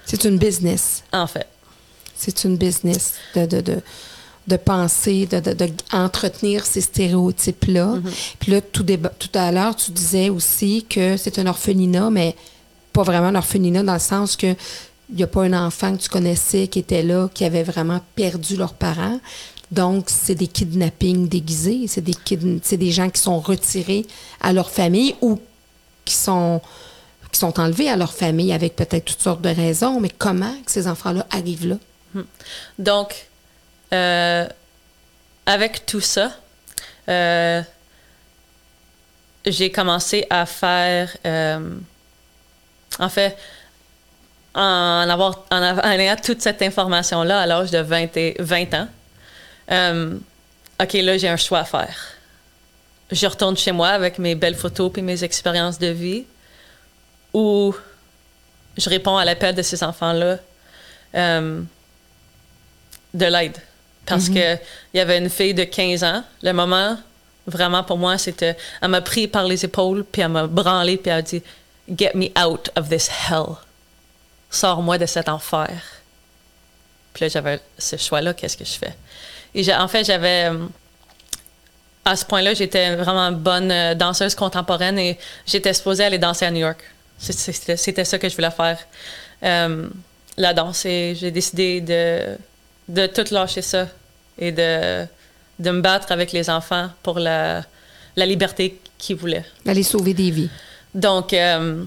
C'est 0.06 0.26
une 0.26 0.38
business. 0.38 1.04
en 1.14 1.26
fait. 1.26 1.48
C'est 2.18 2.44
une 2.44 2.58
business 2.58 3.14
de, 3.34 3.46
de, 3.46 3.62
de, 3.62 3.82
de 4.50 4.58
penser, 4.58 5.28
de, 5.28 5.40
de, 5.40 5.70
ces 6.66 6.82
stéréotypes-là. 6.82 7.96
Mm-hmm. 7.96 8.36
Puis 8.40 8.52
là, 8.52 8.62
tout, 8.62 8.84
déba- 8.84 9.12
tout 9.18 9.30
à 9.34 9.52
l'heure, 9.52 9.76
tu 9.76 9.92
disais 9.92 10.30
aussi 10.30 10.86
que 10.90 11.18
c'est 11.18 11.40
un 11.40 11.48
orphelinat, 11.48 12.10
mais 12.10 12.36
pas 12.92 13.04
vraiment 13.04 13.28
un 13.28 13.36
orphelinat 13.36 13.84
dans 13.84 13.94
le 13.94 14.00
sens 14.00 14.36
que 14.36 14.56
il 15.12 15.16
n'y 15.16 15.24
a 15.24 15.28
pas 15.28 15.44
un 15.44 15.54
enfant 15.54 15.96
que 15.96 16.04
tu 16.04 16.10
connaissais 16.10 16.68
qui 16.68 16.80
était 16.80 17.02
là, 17.02 17.30
qui 17.34 17.44
avait 17.44 17.64
vraiment 17.64 18.00
perdu 18.16 18.56
leurs 18.56 18.74
parents. 18.76 19.20
Donc, 19.72 20.06
c'est 20.08 20.36
des 20.36 20.48
kidnappings 20.48 21.28
déguisés. 21.28 21.86
C'est 21.88 22.02
des, 22.02 22.14
kidn- 22.14 22.60
des 22.60 22.92
gens 22.92 23.10
qui 23.10 23.22
sont 23.22 23.40
retirés 23.40 24.06
à 24.40 24.54
leur 24.54 24.70
famille 24.70 25.16
ou 25.22 25.40
qui 26.06 26.14
sont, 26.14 26.62
qui 27.32 27.40
sont 27.40 27.60
enlevés 27.60 27.90
à 27.90 27.96
leur 27.96 28.14
famille 28.14 28.54
avec 28.54 28.76
peut-être 28.76 29.06
toutes 29.06 29.22
sortes 29.22 29.42
de 29.42 29.50
raisons. 29.50 30.00
Mais 30.00 30.10
comment 30.10 30.54
que 30.64 30.72
ces 30.72 30.88
enfants-là 30.88 31.26
arrivent 31.32 31.68
là? 31.68 31.78
Donc, 32.78 33.29
euh, 33.94 34.48
avec 35.46 35.86
tout 35.86 36.02
ça, 36.02 36.32
euh, 37.08 37.62
j'ai 39.46 39.72
commencé 39.72 40.26
à 40.30 40.46
faire. 40.46 41.16
euh, 41.26 41.76
en 43.00 43.10
fait, 43.10 43.38
en, 44.54 45.08
avoir, 45.10 45.46
en, 45.52 45.62
ayant 45.84 46.16
toute 46.18 46.42
cette 46.42 46.62
information-là 46.62 47.42
à 47.42 47.46
l'âge 47.46 47.72
de 47.72 47.80
20, 47.80 48.18
et, 48.18 48.36
20 48.40 48.74
ans, 48.74 48.88
OK, 50.82 50.94
là, 50.94 51.18
j'ai 51.18 51.30
un 51.30 51.38
choix 51.38 51.60
à 51.60 51.66
faire. 51.66 51.96
Je 53.12 53.26
retourne 53.26 53.58
chez 53.58 53.72
moi 53.72 53.90
avec 53.90 54.20
mes 54.20 54.36
belles 54.36 54.56
photos 54.56 54.92
et 54.98 55.02
mes 55.02 55.24
expériences 55.24 55.80
de 55.80 55.88
vie, 55.88 56.26
ou 57.34 57.74
je 58.78 58.90
réponds 58.90 59.18
à 59.18 59.26
l'appel 59.26 59.56
de 59.56 59.62
ces 59.62 59.84
enfants-là 59.84 60.38
de 63.14 63.26
l'aide. 63.26 63.58
Parce 64.10 64.26
mm-hmm. 64.26 64.58
que 64.58 64.62
il 64.94 64.98
y 64.98 65.00
avait 65.00 65.18
une 65.18 65.30
fille 65.30 65.54
de 65.54 65.64
15 65.64 66.04
ans. 66.04 66.24
Le 66.42 66.52
moment, 66.52 66.98
vraiment, 67.50 67.84
pour 67.84 67.98
moi, 67.98 68.18
c'était... 68.18 68.58
Elle 68.82 68.90
m'a 68.90 69.02
pris 69.02 69.28
par 69.28 69.46
les 69.46 69.64
épaules, 69.66 70.06
puis 70.10 70.22
elle 70.22 70.30
m'a 70.30 70.48
branlé, 70.48 70.98
puis 70.98 71.12
elle 71.12 71.18
a 71.18 71.22
dit 71.22 71.42
«Get 71.98 72.12
me 72.16 72.28
out 72.40 72.70
of 72.76 72.90
this 72.90 73.10
hell. 73.10 73.56
Sors-moi 74.50 74.98
de 74.98 75.06
cet 75.06 75.30
enfer.» 75.30 75.70
Puis 77.14 77.26
là, 77.26 77.30
j'avais 77.30 77.60
ce 77.78 77.98
choix-là, 77.98 78.34
qu'est-ce 78.34 78.58
que 78.58 78.66
je 78.66 78.78
fais? 78.78 78.96
Et 79.56 79.74
en 79.74 79.88
fait, 79.88 80.04
j'avais... 80.04 80.50
Euh, 80.52 80.66
à 82.06 82.16
ce 82.16 82.26
point-là, 82.26 82.54
j'étais 82.54 82.96
vraiment 82.96 83.32
bonne 83.32 83.72
euh, 83.72 83.94
danseuse 83.94 84.34
contemporaine 84.34 84.98
et 84.98 85.18
j'étais 85.46 85.74
supposée 85.74 86.04
aller 86.04 86.18
danser 86.18 86.46
à 86.46 86.52
New 86.52 86.62
York. 86.62 86.80
C'était 87.20 88.06
ça 88.06 88.18
que 88.18 88.30
je 88.30 88.36
voulais 88.36 88.52
faire, 88.52 88.80
euh, 89.44 89.88
la 90.38 90.54
danse. 90.54 90.86
Et 90.86 91.16
j'ai 91.20 91.32
décidé 91.32 91.82
de, 91.82 92.38
de 92.88 93.08
tout 93.08 93.34
lâcher 93.34 93.62
ça 93.62 93.88
et 94.40 94.52
de, 94.52 95.06
de 95.60 95.72
me 95.72 95.82
battre 95.82 96.12
avec 96.12 96.32
les 96.32 96.50
enfants 96.50 96.90
pour 97.04 97.20
la, 97.20 97.64
la 98.16 98.26
liberté 98.26 98.80
qu'ils 98.98 99.16
voulaient. 99.16 99.46
Aller 99.68 99.84
sauver 99.84 100.14
des 100.14 100.32
vies. 100.32 100.50
Donc, 100.94 101.34
euh, 101.34 101.84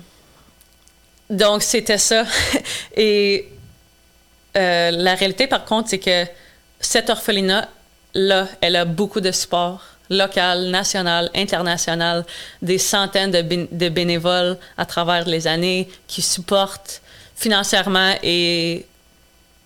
donc 1.29 1.63
c'était 1.63 1.99
ça. 1.99 2.25
et 2.97 3.49
euh, 4.57 4.91
la 4.91 5.15
réalité, 5.15 5.47
par 5.47 5.65
contre, 5.65 5.89
c'est 5.89 5.99
que 5.99 6.27
cette 6.79 7.11
orphelinat-là, 7.11 8.49
elle 8.61 8.77
a 8.77 8.85
beaucoup 8.85 9.21
de 9.21 9.33
support 9.33 9.83
local, 10.11 10.69
national, 10.71 11.31
international, 11.35 12.25
des 12.61 12.79
centaines 12.79 13.31
de, 13.31 13.67
de, 13.71 13.89
bénévoles 13.89 14.59
à 14.77 14.85
travers 14.85 15.27
les 15.27 15.47
années 15.47 15.89
qui 16.07 16.21
supportent 16.21 17.01
financièrement 17.35 18.15
et, 18.23 18.85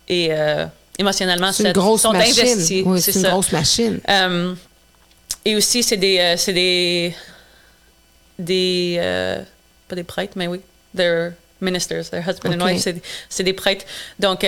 et 0.09 0.29
euh, 0.31 0.67
émotionnellement 0.99 1.53
c'est 1.53 1.65
une 1.65 1.73
grosse 1.73 2.03
sont 2.03 2.13
machine. 2.13 2.45
investis. 2.45 2.83
Oui, 2.85 3.01
c'est 3.01 3.15
une 3.15 3.23
grosse 3.23 3.53
machine. 3.53 4.01
Euh, 4.09 4.55
et 5.45 5.57
aussi, 5.57 5.83
c'est 5.83 5.97
des, 5.97 6.19
euh, 6.19 6.37
c'est 6.37 6.53
des, 6.53 7.15
des 8.39 8.97
euh, 8.99 9.43
pas 9.89 9.95
des 9.95 10.05
prêtres, 10.05 10.33
mais 10.37 10.47
oui, 10.47 10.61
they're 10.95 11.33
ministers, 11.61 12.11
their 12.11 12.23
husband 12.27 12.55
and 12.55 12.65
wife, 12.65 12.87
c'est, 13.29 13.45
des 13.45 13.53
prêtres. 13.53 13.87
Donc, 14.19 14.45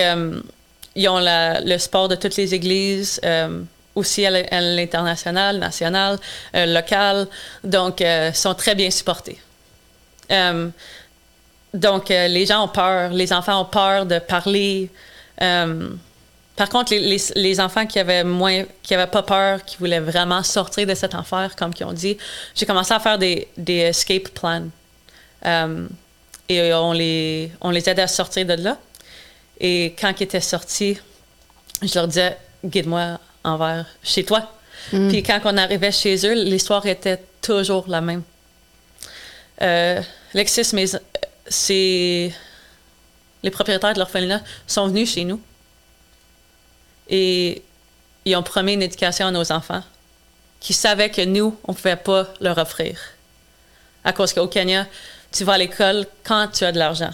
ils 0.95 1.09
ont 1.09 1.17
la, 1.17 1.61
le 1.61 1.77
sport 1.77 2.07
de 2.07 2.15
toutes 2.15 2.35
les 2.35 2.53
églises 2.53 3.19
aussi 3.95 4.25
à 4.25 4.61
l'international, 4.61 5.57
national, 5.57 6.19
local. 6.53 7.27
Donc, 7.63 8.01
euh, 8.01 8.31
sont 8.31 8.53
très 8.53 8.75
bien 8.75 8.91
supportés. 8.91 9.39
Donc, 11.73 12.09
les 12.09 12.45
gens 12.45 12.65
ont 12.65 12.67
peur, 12.67 13.11
les 13.11 13.33
enfants 13.33 13.61
ont 13.61 13.65
peur 13.65 14.05
de 14.05 14.19
parler. 14.19 14.89
Par 16.59 16.67
contre, 16.67 16.93
les, 16.93 17.17
les, 17.37 17.59
enfants 17.61 17.85
qui 17.85 17.99
avaient 17.99 18.25
moins, 18.25 18.65
qui 18.83 18.93
avaient 18.93 19.09
pas 19.09 19.23
peur, 19.23 19.63
qui 19.63 19.77
voulaient 19.77 20.01
vraiment 20.01 20.43
sortir 20.43 20.85
de 20.85 20.93
cet 20.93 21.15
enfer, 21.15 21.55
comme 21.55 21.71
ils 21.79 21.85
ont 21.85 21.93
dit, 21.93 22.17
j'ai 22.53 22.65
commencé 22.65 22.93
à 22.93 22.99
faire 22.99 23.17
des, 23.17 23.47
des 23.55 23.77
escape 23.77 24.27
plans. 24.27 24.67
et 26.49 26.73
on 26.73 26.91
les, 26.91 27.49
on 27.61 27.69
les 27.69 27.89
aidait 27.89 28.01
à 28.01 28.09
sortir 28.09 28.45
de 28.45 28.55
là. 28.55 28.77
Et 29.57 29.95
quand 29.97 30.11
ils 30.19 30.23
étaient 30.23 30.41
sortis, 30.41 30.97
je 31.81 31.95
leur 31.95 32.09
disais, 32.09 32.37
guide-moi 32.65 33.21
envers 33.45 33.85
chez 34.03 34.25
toi. 34.25 34.51
Mm. 34.91 35.07
Puis 35.07 35.23
quand 35.23 35.39
on 35.45 35.55
arrivait 35.55 35.93
chez 35.93 36.27
eux, 36.27 36.33
l'histoire 36.43 36.85
était 36.87 37.23
toujours 37.41 37.85
la 37.87 38.01
même. 38.01 38.23
Euh, 39.61 40.01
Lexis, 40.33 40.71
mais 40.73 40.87
c'est 41.47 42.33
les 43.43 43.49
propriétaires 43.49 43.93
de 43.93 43.99
l'orphelinat 43.99 44.41
sont 44.67 44.87
venus 44.87 45.13
chez 45.13 45.23
nous 45.23 45.39
et 47.09 47.63
ils 48.25 48.35
ont 48.35 48.43
promis 48.43 48.73
une 48.73 48.83
éducation 48.83 49.27
à 49.27 49.31
nos 49.31 49.51
enfants 49.51 49.83
qui 50.59 50.73
savaient 50.73 51.09
que 51.09 51.23
nous, 51.23 51.57
on 51.65 51.71
ne 51.71 51.77
pouvait 51.77 51.95
pas 51.95 52.27
leur 52.39 52.57
offrir. 52.57 52.99
À 54.03 54.13
cause 54.13 54.33
qu'au 54.33 54.47
Kenya, 54.47 54.87
tu 55.31 55.43
vas 55.43 55.53
à 55.53 55.57
l'école 55.57 56.05
quand 56.23 56.47
tu 56.49 56.63
as 56.63 56.71
de 56.71 56.77
l'argent. 56.77 57.11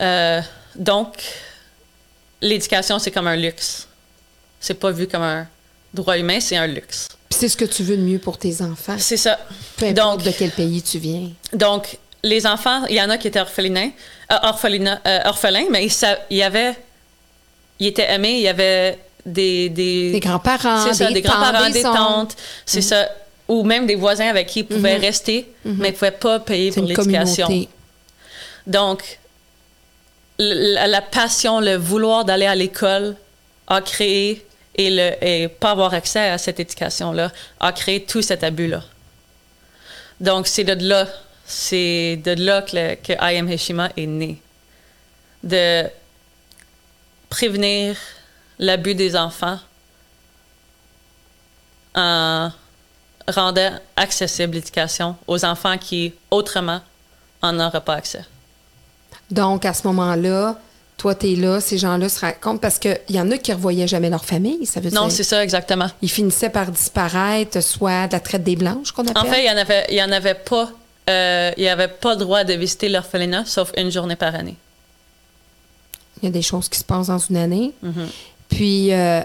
Euh, 0.00 0.40
donc, 0.74 1.22
l'éducation, 2.40 2.98
c'est 2.98 3.10
comme 3.10 3.26
un 3.26 3.36
luxe. 3.36 3.86
C'est 4.60 4.74
pas 4.74 4.90
vu 4.90 5.06
comme 5.06 5.22
un 5.22 5.46
droit 5.92 6.18
humain, 6.18 6.40
c'est 6.40 6.56
un 6.56 6.66
luxe. 6.66 7.08
c'est 7.30 7.48
ce 7.48 7.56
que 7.56 7.64
tu 7.64 7.82
veux 7.82 7.96
de 7.96 8.02
mieux 8.02 8.18
pour 8.18 8.38
tes 8.38 8.62
enfants. 8.62 8.96
C'est 8.98 9.16
ça. 9.16 9.38
Peu 9.76 9.86
importe 9.86 10.24
de 10.24 10.30
quel 10.30 10.50
pays 10.50 10.82
tu 10.82 10.98
viens. 10.98 11.30
Donc, 11.52 11.98
les 12.22 12.46
enfants, 12.46 12.84
il 12.86 12.96
y 12.96 13.02
en 13.02 13.10
a 13.10 13.18
qui 13.18 13.28
étaient 13.28 13.40
orphelins, 13.40 13.90
euh, 14.32 14.34
euh, 14.34 15.20
orphelins, 15.24 15.66
mais 15.70 15.86
il 16.30 16.36
y 16.36 16.42
avait, 16.42 16.74
ils 17.78 17.88
étaient 17.88 18.10
aimés, 18.10 18.34
il 18.34 18.42
y 18.42 18.48
avait 18.48 18.98
des... 19.24 19.68
Des, 19.68 20.20
grands-parents, 20.20 20.84
des, 20.92 21.12
des 21.12 21.22
grands-parents, 21.22 21.70
des, 21.70 21.82
tantes, 21.82 22.36
c'est 22.64 22.78
mhm. 22.78 22.82
ça. 22.82 23.08
Ou 23.48 23.62
même 23.62 23.86
des 23.86 23.94
voisins 23.94 24.28
avec 24.28 24.48
qui 24.48 24.60
ils 24.60 24.66
pouvaient 24.66 24.96
mhm. 24.96 25.04
rester, 25.04 25.48
mhm. 25.64 25.76
mais 25.78 25.88
ils 25.88 25.92
ne 25.92 25.96
pouvaient 25.96 26.10
pas 26.10 26.40
payer 26.40 26.72
pour 26.72 26.84
l'éducation. 26.84 27.48
Donc, 28.66 29.18
la, 30.38 31.00
passion, 31.00 31.60
le 31.60 31.76
vouloir 31.76 32.24
d'aller 32.24 32.46
à 32.46 32.54
l'école 32.54 33.16
a 33.68 33.80
créé 33.80 34.44
et, 34.74 34.90
le, 34.90 35.24
et 35.24 35.48
pas 35.48 35.70
avoir 35.70 35.94
accès 35.94 36.30
à 36.30 36.38
cette 36.38 36.60
éducation-là 36.60 37.32
a 37.60 37.72
créé 37.72 38.04
tout 38.04 38.22
cet 38.22 38.44
abus-là. 38.44 38.82
Donc, 40.20 40.46
c'est 40.46 40.64
de 40.64 40.86
là, 40.86 41.06
c'est 41.46 42.16
de 42.24 42.32
là 42.32 42.62
que, 42.62 42.94
que 42.96 43.12
I 43.12 43.38
Am 43.38 43.48
Heshima 43.48 43.90
est 43.96 44.06
né. 44.06 44.38
De 45.42 45.84
prévenir 47.28 47.96
l'abus 48.58 48.94
des 48.94 49.16
enfants 49.16 49.58
en 51.94 52.50
rendant 53.28 53.72
accessible 53.96 54.54
l'éducation 54.54 55.16
aux 55.26 55.44
enfants 55.44 55.78
qui, 55.78 56.14
autrement, 56.30 56.80
en 57.42 57.58
auraient 57.58 57.80
pas 57.80 57.94
accès. 57.94 58.24
Donc, 59.30 59.64
à 59.64 59.74
ce 59.74 59.86
moment-là, 59.88 60.56
toi, 60.96 61.14
tu 61.14 61.32
es 61.32 61.36
là, 61.36 61.60
ces 61.60 61.78
gens-là 61.78 62.08
se 62.08 62.20
racontent 62.20 62.58
parce 62.58 62.78
qu'il 62.78 62.98
y 63.10 63.20
en 63.20 63.30
a 63.30 63.38
qui 63.38 63.50
ne 63.50 63.56
revoyaient 63.56 63.88
jamais 63.88 64.08
leur 64.08 64.24
famille, 64.24 64.64
ça 64.66 64.80
veut 64.80 64.90
dire? 64.90 65.00
Non, 65.00 65.10
c'est 65.10 65.24
ça, 65.24 65.42
exactement. 65.42 65.88
Ils 66.00 66.10
finissaient 66.10 66.50
par 66.50 66.70
disparaître, 66.70 67.60
soit 67.60 68.06
de 68.06 68.12
la 68.12 68.20
traite 68.20 68.44
des 68.44 68.56
Blanches, 68.56 68.92
qu'on 68.92 69.06
appelle? 69.06 69.18
En 69.18 69.24
fait, 69.30 69.40
il 69.40 69.44
n'y 69.44 69.50
en, 69.50 69.56
avait, 69.56 69.86
y 69.90 70.02
en 70.02 70.12
avait 70.12 70.34
pas. 70.34 70.70
Euh, 71.08 71.52
il 71.56 71.68
avait 71.68 71.88
pas 71.88 72.14
le 72.14 72.20
droit 72.20 72.44
de 72.44 72.54
visiter 72.54 72.88
l'orphelinat, 72.88 73.44
sauf 73.44 73.72
une 73.76 73.90
journée 73.90 74.16
par 74.16 74.34
année. 74.34 74.56
Il 76.22 76.26
y 76.26 76.28
a 76.28 76.30
des 76.30 76.42
choses 76.42 76.68
qui 76.68 76.78
se 76.78 76.84
passent 76.84 77.08
dans 77.08 77.18
une 77.18 77.36
année. 77.36 77.72
Puis, 78.48 78.92
euh, 78.92 79.20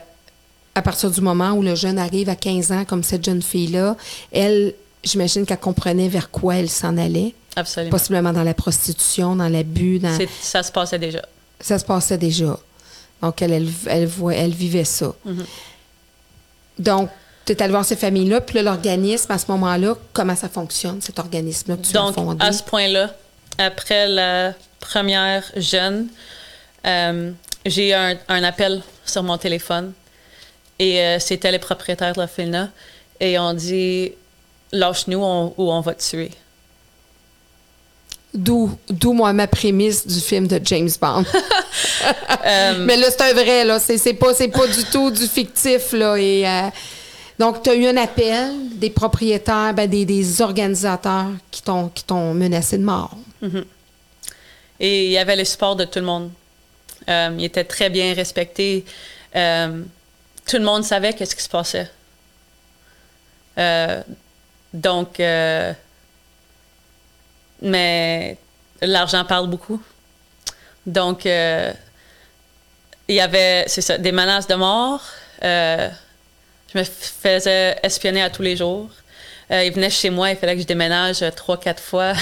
à 0.75 0.81
partir 0.81 1.11
du 1.11 1.21
moment 1.21 1.51
où 1.51 1.61
le 1.61 1.75
jeune 1.75 1.99
arrive 1.99 2.29
à 2.29 2.35
15 2.35 2.71
ans, 2.71 2.85
comme 2.85 3.03
cette 3.03 3.23
jeune 3.23 3.41
fille-là, 3.41 3.95
elle, 4.31 4.73
j'imagine 5.03 5.45
qu'elle 5.45 5.59
comprenait 5.59 6.07
vers 6.07 6.29
quoi 6.29 6.55
elle 6.55 6.69
s'en 6.69 6.97
allait. 6.97 7.33
Absolument. 7.55 7.91
Possiblement 7.91 8.33
dans 8.33 8.43
la 8.43 8.53
prostitution, 8.53 9.35
dans 9.35 9.49
l'abus. 9.49 9.99
Dans... 9.99 10.17
Ça 10.41 10.63
se 10.63 10.71
passait 10.71 10.99
déjà. 10.99 11.21
Ça 11.59 11.77
se 11.77 11.85
passait 11.85 12.17
déjà. 12.17 12.57
Donc, 13.21 13.41
elle, 13.41 13.51
elle, 13.51 13.69
elle, 13.87 14.09
elle 14.33 14.51
vivait 14.51 14.85
ça. 14.85 15.13
Mm-hmm. 15.27 15.45
Donc, 16.79 17.09
tu 17.45 17.53
es 17.53 17.61
allé 17.61 17.71
voir 17.71 17.85
ces 17.85 17.95
familles-là, 17.95 18.41
puis 18.41 18.61
l'organisme, 18.61 19.31
à 19.31 19.37
ce 19.37 19.45
moment-là, 19.49 19.95
comment 20.13 20.35
ça 20.35 20.49
fonctionne, 20.49 21.01
cet 21.01 21.19
organisme-là 21.19 21.77
que 21.77 21.85
tu 21.85 21.93
Donc, 21.93 22.15
à 22.39 22.53
ce 22.53 22.63
point-là, 22.63 23.13
après 23.57 24.07
la 24.07 24.53
première 24.79 25.43
jeune, 25.55 26.07
euh, 26.85 27.31
j'ai 27.65 27.89
eu 27.89 27.93
un, 27.93 28.17
un, 28.27 28.43
appel 28.43 28.81
sur 29.05 29.23
mon 29.23 29.37
téléphone 29.37 29.93
et 30.79 30.99
euh, 30.99 31.19
c'était 31.19 31.51
les 31.51 31.59
propriétaires 31.59 32.13
de 32.13 32.19
la 32.19 32.27
FILNA 32.27 32.69
et 33.19 33.37
on 33.37 33.53
dit 33.53 34.13
lâche-nous 34.71 35.53
ou 35.57 35.71
on 35.71 35.81
va 35.81 35.93
te 35.93 36.03
tuer. 36.03 36.31
D'où, 38.33 38.71
d'où 38.89 39.11
moi 39.11 39.33
ma 39.33 39.45
prémisse 39.47 40.07
du 40.07 40.19
film 40.19 40.47
de 40.47 40.59
James 40.63 40.89
Bond. 40.99 41.25
Euh, 42.43 42.85
Mais 42.85 42.97
là, 42.97 43.07
c'est 43.11 43.21
un 43.21 43.33
vrai, 43.33 43.63
là. 43.63 43.79
C'est, 43.79 43.99
c'est, 43.99 44.15
pas, 44.15 44.33
c'est 44.33 44.47
pas 44.47 44.65
du 44.65 44.83
tout 44.85 45.11
du 45.11 45.27
fictif, 45.27 45.91
là. 45.93 46.15
Et, 46.17 46.47
euh, 46.47 46.69
donc, 47.37 47.61
tu 47.61 47.69
as 47.69 47.75
eu 47.75 47.85
un 47.85 47.97
appel 47.97 48.51
des 48.73 48.89
propriétaires, 48.89 49.73
ben, 49.75 49.87
des, 49.87 50.05
des, 50.05 50.41
organisateurs 50.41 51.27
qui 51.51 51.61
t'ont, 51.61 51.89
qui 51.89 52.03
t'ont 52.03 52.33
menacé 52.33 52.79
de 52.79 52.83
mort. 52.83 53.15
Mm-hmm. 53.43 53.63
Et 54.79 55.05
il 55.05 55.11
y 55.11 55.19
avait 55.19 55.35
le 55.35 55.45
support 55.45 55.75
de 55.75 55.85
tout 55.85 55.99
le 55.99 56.05
monde. 56.05 56.31
Euh, 57.09 57.35
il 57.37 57.45
était 57.45 57.63
très 57.63 57.89
bien 57.89 58.13
respecté. 58.13 58.85
tout 59.33 59.37
le 59.37 60.63
monde 60.63 60.83
savait 60.83 61.13
qu'est-ce 61.13 61.35
qui 61.35 61.43
se 61.43 61.49
passait. 61.49 61.89
donc, 64.73 65.19
mais 67.61 68.37
l'argent 68.81 69.23
parle 69.25 69.47
beaucoup. 69.47 69.81
Donc, 70.85 71.25
euh, 71.25 71.71
il 73.07 73.15
y 73.15 73.21
avait, 73.21 73.65
c'est 73.67 73.81
ça, 73.81 73.97
des 73.97 74.11
menaces 74.11 74.47
de 74.47 74.55
mort. 74.55 75.03
Euh, 75.43 75.89
je 76.73 76.79
me 76.79 76.83
faisais 76.83 77.77
espionner 77.83 78.21
à 78.21 78.29
tous 78.29 78.41
les 78.41 78.57
jours. 78.57 78.89
Euh, 79.51 79.63
il 79.63 79.73
venait 79.73 79.89
chez 79.89 80.09
moi, 80.09 80.31
il 80.31 80.37
fallait 80.37 80.55
que 80.55 80.61
je 80.61 80.67
déménage 80.67 81.23
trois, 81.35 81.59
quatre 81.59 81.83
fois 81.83 82.13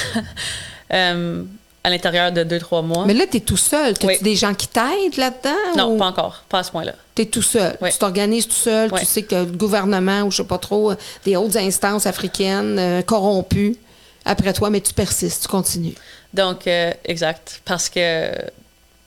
euh, 0.93 1.43
à 1.83 1.89
l'intérieur 1.89 2.31
de 2.31 2.43
deux, 2.43 2.59
trois 2.59 2.81
mois. 2.81 3.05
Mais 3.05 3.13
là, 3.13 3.25
tu 3.29 3.37
es 3.37 3.39
tout 3.39 3.57
seul. 3.57 3.91
As-tu 3.93 4.05
Oui. 4.05 4.17
des 4.21 4.35
gens 4.35 4.53
qui 4.53 4.67
t'aident 4.67 5.17
là-dedans? 5.17 5.77
non, 5.77 5.93
ou? 5.93 5.97
pas 5.97 6.07
encore, 6.07 6.43
pas 6.49 6.59
à 6.59 6.63
ce 6.63 6.71
point-là. 6.71 6.93
Tu 7.15 7.21
es 7.21 7.25
tout 7.25 7.41
seul. 7.41 7.77
Oui. 7.81 7.89
Tu 7.91 7.97
t'organises 7.97 8.47
tout 8.47 8.53
seul. 8.53 8.89
Oui. 8.91 8.99
Tu 8.99 9.05
sais 9.05 9.23
que 9.23 9.35
le 9.35 9.45
gouvernement 9.45 10.21
ou 10.23 10.31
je 10.31 10.37
sais 10.37 10.43
pas 10.43 10.57
trop, 10.57 10.91
euh, 10.91 10.95
des 11.25 11.35
hautes 11.37 11.55
instances 11.55 12.05
africaines 12.05 12.77
euh, 12.77 13.01
corrompues 13.01 13.77
après 14.25 14.51
toi, 14.53 14.69
mais 14.69 14.81
tu 14.81 14.93
persistes, 14.93 15.43
tu 15.43 15.47
continues. 15.47 15.95
Donc, 16.33 16.67
euh, 16.67 16.91
exact. 17.05 17.61
Parce 17.65 17.87
que 17.89 18.29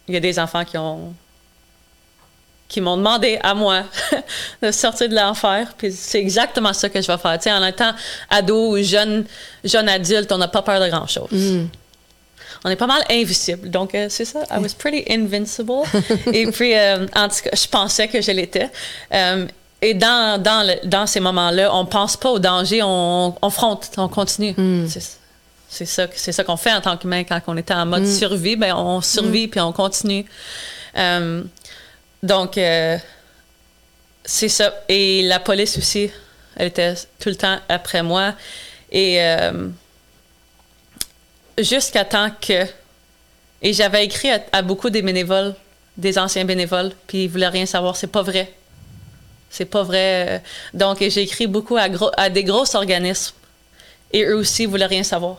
il 0.09 0.15
y 0.15 0.17
a 0.17 0.21
des 0.21 0.39
enfants 0.39 0.65
qui 0.65 0.77
ont 0.79 1.15
qui 2.69 2.81
m'ont 2.81 2.97
demandé 2.97 3.39
à 3.43 3.53
moi 3.55 3.83
de 4.63 4.71
sortir 4.71 5.11
de 5.11 5.15
l'enfer. 5.15 5.75
Puis 5.77 5.93
c'est 5.93 6.19
exactement 6.19 6.73
ça 6.73 6.89
que 6.89 7.03
je 7.03 7.07
vais 7.07 7.19
faire. 7.19 7.37
Tu 7.37 7.45
sais, 7.45 7.53
en 7.53 7.63
étant 7.67 7.93
ado 8.31 8.71
ou 8.73 8.83
jeune, 8.83 9.27
jeune 9.63 9.91
adulte, 9.91 10.33
on 10.33 10.39
n'a 10.39 10.49
pas 10.49 10.63
peur 10.63 10.81
de 10.81 10.89
grand-chose. 10.89 11.29
On 12.65 12.71
est 12.71 12.77
pas 12.77 12.87
mal 12.87 13.03
invisible. 13.11 13.71
Donc, 13.71 13.95
euh, 13.95 14.07
c'est 14.09 14.25
ça. 14.25 14.41
I 14.51 14.59
was 14.61 14.75
pretty 14.79 15.05
invincible. 15.11 15.83
Et 16.33 16.47
puis, 16.47 16.77
euh, 16.77 17.07
en 17.17 17.29
tout 17.29 17.43
cas, 17.45 17.51
je 17.55 17.67
pensais 17.67 18.07
que 18.09 18.21
je 18.21 18.31
l'étais. 18.31 18.71
Euh, 19.13 19.47
et 19.85 19.95
dans, 19.95 20.41
dans, 20.41 20.65
le- 20.67 20.87
dans 20.87 21.07
ces 21.09 21.19
moments-là, 21.19 21.75
on 21.75 21.85
pense 21.87 22.17
pas 22.17 22.31
au 22.31 22.39
danger, 22.39 22.81
on, 22.85 23.35
on 23.43 23.51
fronte, 23.51 23.91
on 23.97 24.07
continue. 24.09 24.55
C'est- 24.89 25.19
C'est 25.69 25.87
ça, 25.87 26.07
c'est 26.15 26.33
ça 26.33 26.45
qu'on 26.45 26.57
fait 26.59 26.73
en 26.73 26.81
tant 26.83 26.97
qu'humain 26.99 27.25
quand 27.25 27.41
on 27.49 27.57
était 27.57 27.75
en 27.75 27.87
mode 27.87 28.07
survie. 28.07 28.55
Ben, 28.57 28.75
on 28.77 29.01
survit 29.01 29.49
puis 29.49 29.59
on 29.61 29.73
continue. 29.73 30.25
Euh, 30.99 31.43
donc, 32.23 32.59
euh, 32.59 32.97
c'est 34.25 34.49
ça. 34.51 34.73
Et 34.89 35.23
la 35.23 35.41
police 35.41 35.77
aussi, 35.79 36.11
elle 36.57 36.69
était 36.69 36.95
tout 37.19 37.29
le 37.31 37.35
temps 37.37 37.59
après 37.69 38.03
moi. 38.03 38.35
Et 38.93 39.17
euh, 39.21 39.69
jusqu'à 41.59 42.05
temps 42.05 42.31
que. 42.41 42.65
Et 43.63 43.73
j'avais 43.73 44.05
écrit 44.05 44.31
à, 44.31 44.41
à 44.53 44.63
beaucoup 44.63 44.91
des 44.91 45.03
bénévoles, 45.03 45.55
des 45.97 46.19
anciens 46.19 46.45
bénévoles, 46.45 46.93
puis 47.07 47.25
ils 47.25 47.29
voulaient 47.29 47.49
rien 47.49 47.67
savoir. 47.67 47.97
C'est 47.97 48.07
pas 48.09 48.23
vrai. 48.23 48.53
C'est 49.51 49.67
pas 49.67 49.83
vrai. 49.83 50.27
Euh, 50.29 50.39
Donc, 50.75 50.99
j'ai 51.01 51.23
écrit 51.23 51.47
beaucoup 51.47 51.77
à, 51.77 51.89
gros- 51.89 52.11
à 52.17 52.29
des 52.31 52.43
gros 52.45 52.65
organismes. 52.75 53.35
Et 54.13 54.25
eux 54.25 54.37
aussi 54.37 54.67
voulaient 54.67 54.87
rien 54.87 55.03
savoir. 55.05 55.37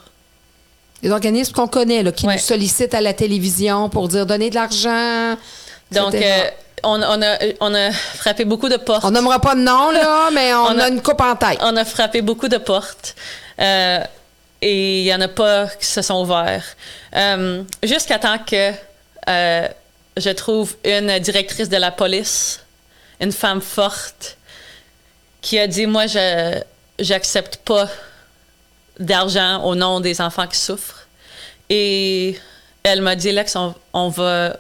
Les 1.01 1.11
organismes 1.11 1.53
qu'on 1.53 1.67
connaît, 1.67 2.01
là, 2.01 2.11
qui 2.11 2.25
Ouais. 2.25 2.33
nous 2.35 2.39
sollicitent 2.39 2.93
à 2.93 3.01
la 3.01 3.13
télévision 3.13 3.89
pour 3.89 4.07
dire 4.07 4.25
donner 4.25 4.49
de 4.49 4.55
l'argent. 4.55 5.35
Donc, 5.91 6.13
etc. 6.13 6.25
euh, 6.45 6.49
on, 6.83 7.01
on 7.01 7.21
a, 7.21 7.37
on 7.59 7.73
a 7.75 7.91
frappé 7.91 8.45
beaucoup 8.45 8.69
de 8.69 8.77
portes. 8.77 9.03
on 9.03 9.11
nommera 9.11 9.39
pas 9.39 9.53
de 9.55 9.61
nom, 9.61 9.91
là, 9.91 10.29
mais 10.33 10.53
on, 10.53 10.63
On 10.67 10.79
a, 10.79 10.85
a- 10.85 10.89
une 10.89 11.01
coupe 11.01 11.19
en 11.21 11.35
tête. 11.35 11.57
On 11.61 11.75
a 11.75 11.83
frappé 11.85 12.21
beaucoup 12.21 12.47
de 12.47 12.57
portes. 12.57 13.15
Euh, 13.59 13.99
et 14.63 15.01
il 15.01 15.05
y 15.05 15.13
en 15.13 15.19
a 15.19 15.27
pas 15.27 15.67
qui 15.67 15.85
se 15.85 16.01
sont 16.01 16.21
ouverts. 16.21 16.63
Euh, 17.15 17.63
Jusqu'à 17.83 18.17
temps 18.17 18.37
que 18.39 18.71
euh, 19.27 19.67
je 20.15 20.29
trouve 20.29 20.75
une 20.85 21.19
directrice 21.19 21.67
de 21.67 21.75
la 21.75 21.91
police, 21.91 22.61
une 23.19 23.33
femme 23.33 23.61
forte, 23.61 24.37
qui 25.41 25.59
a 25.59 25.67
dit 25.67 25.85
Moi, 25.85 26.07
je 26.07 26.61
j'accepte 26.97 27.57
pas 27.57 27.89
d'argent 28.97 29.61
au 29.65 29.75
nom 29.75 29.99
des 29.99 30.21
enfants 30.21 30.47
qui 30.47 30.57
souffrent. 30.57 31.07
Et 31.69 32.39
elle 32.83 33.01
m'a 33.01 33.15
dit 33.15 33.33
Lex, 33.33 33.55
on, 33.57 33.75
on 33.91 34.07
va. 34.07 34.55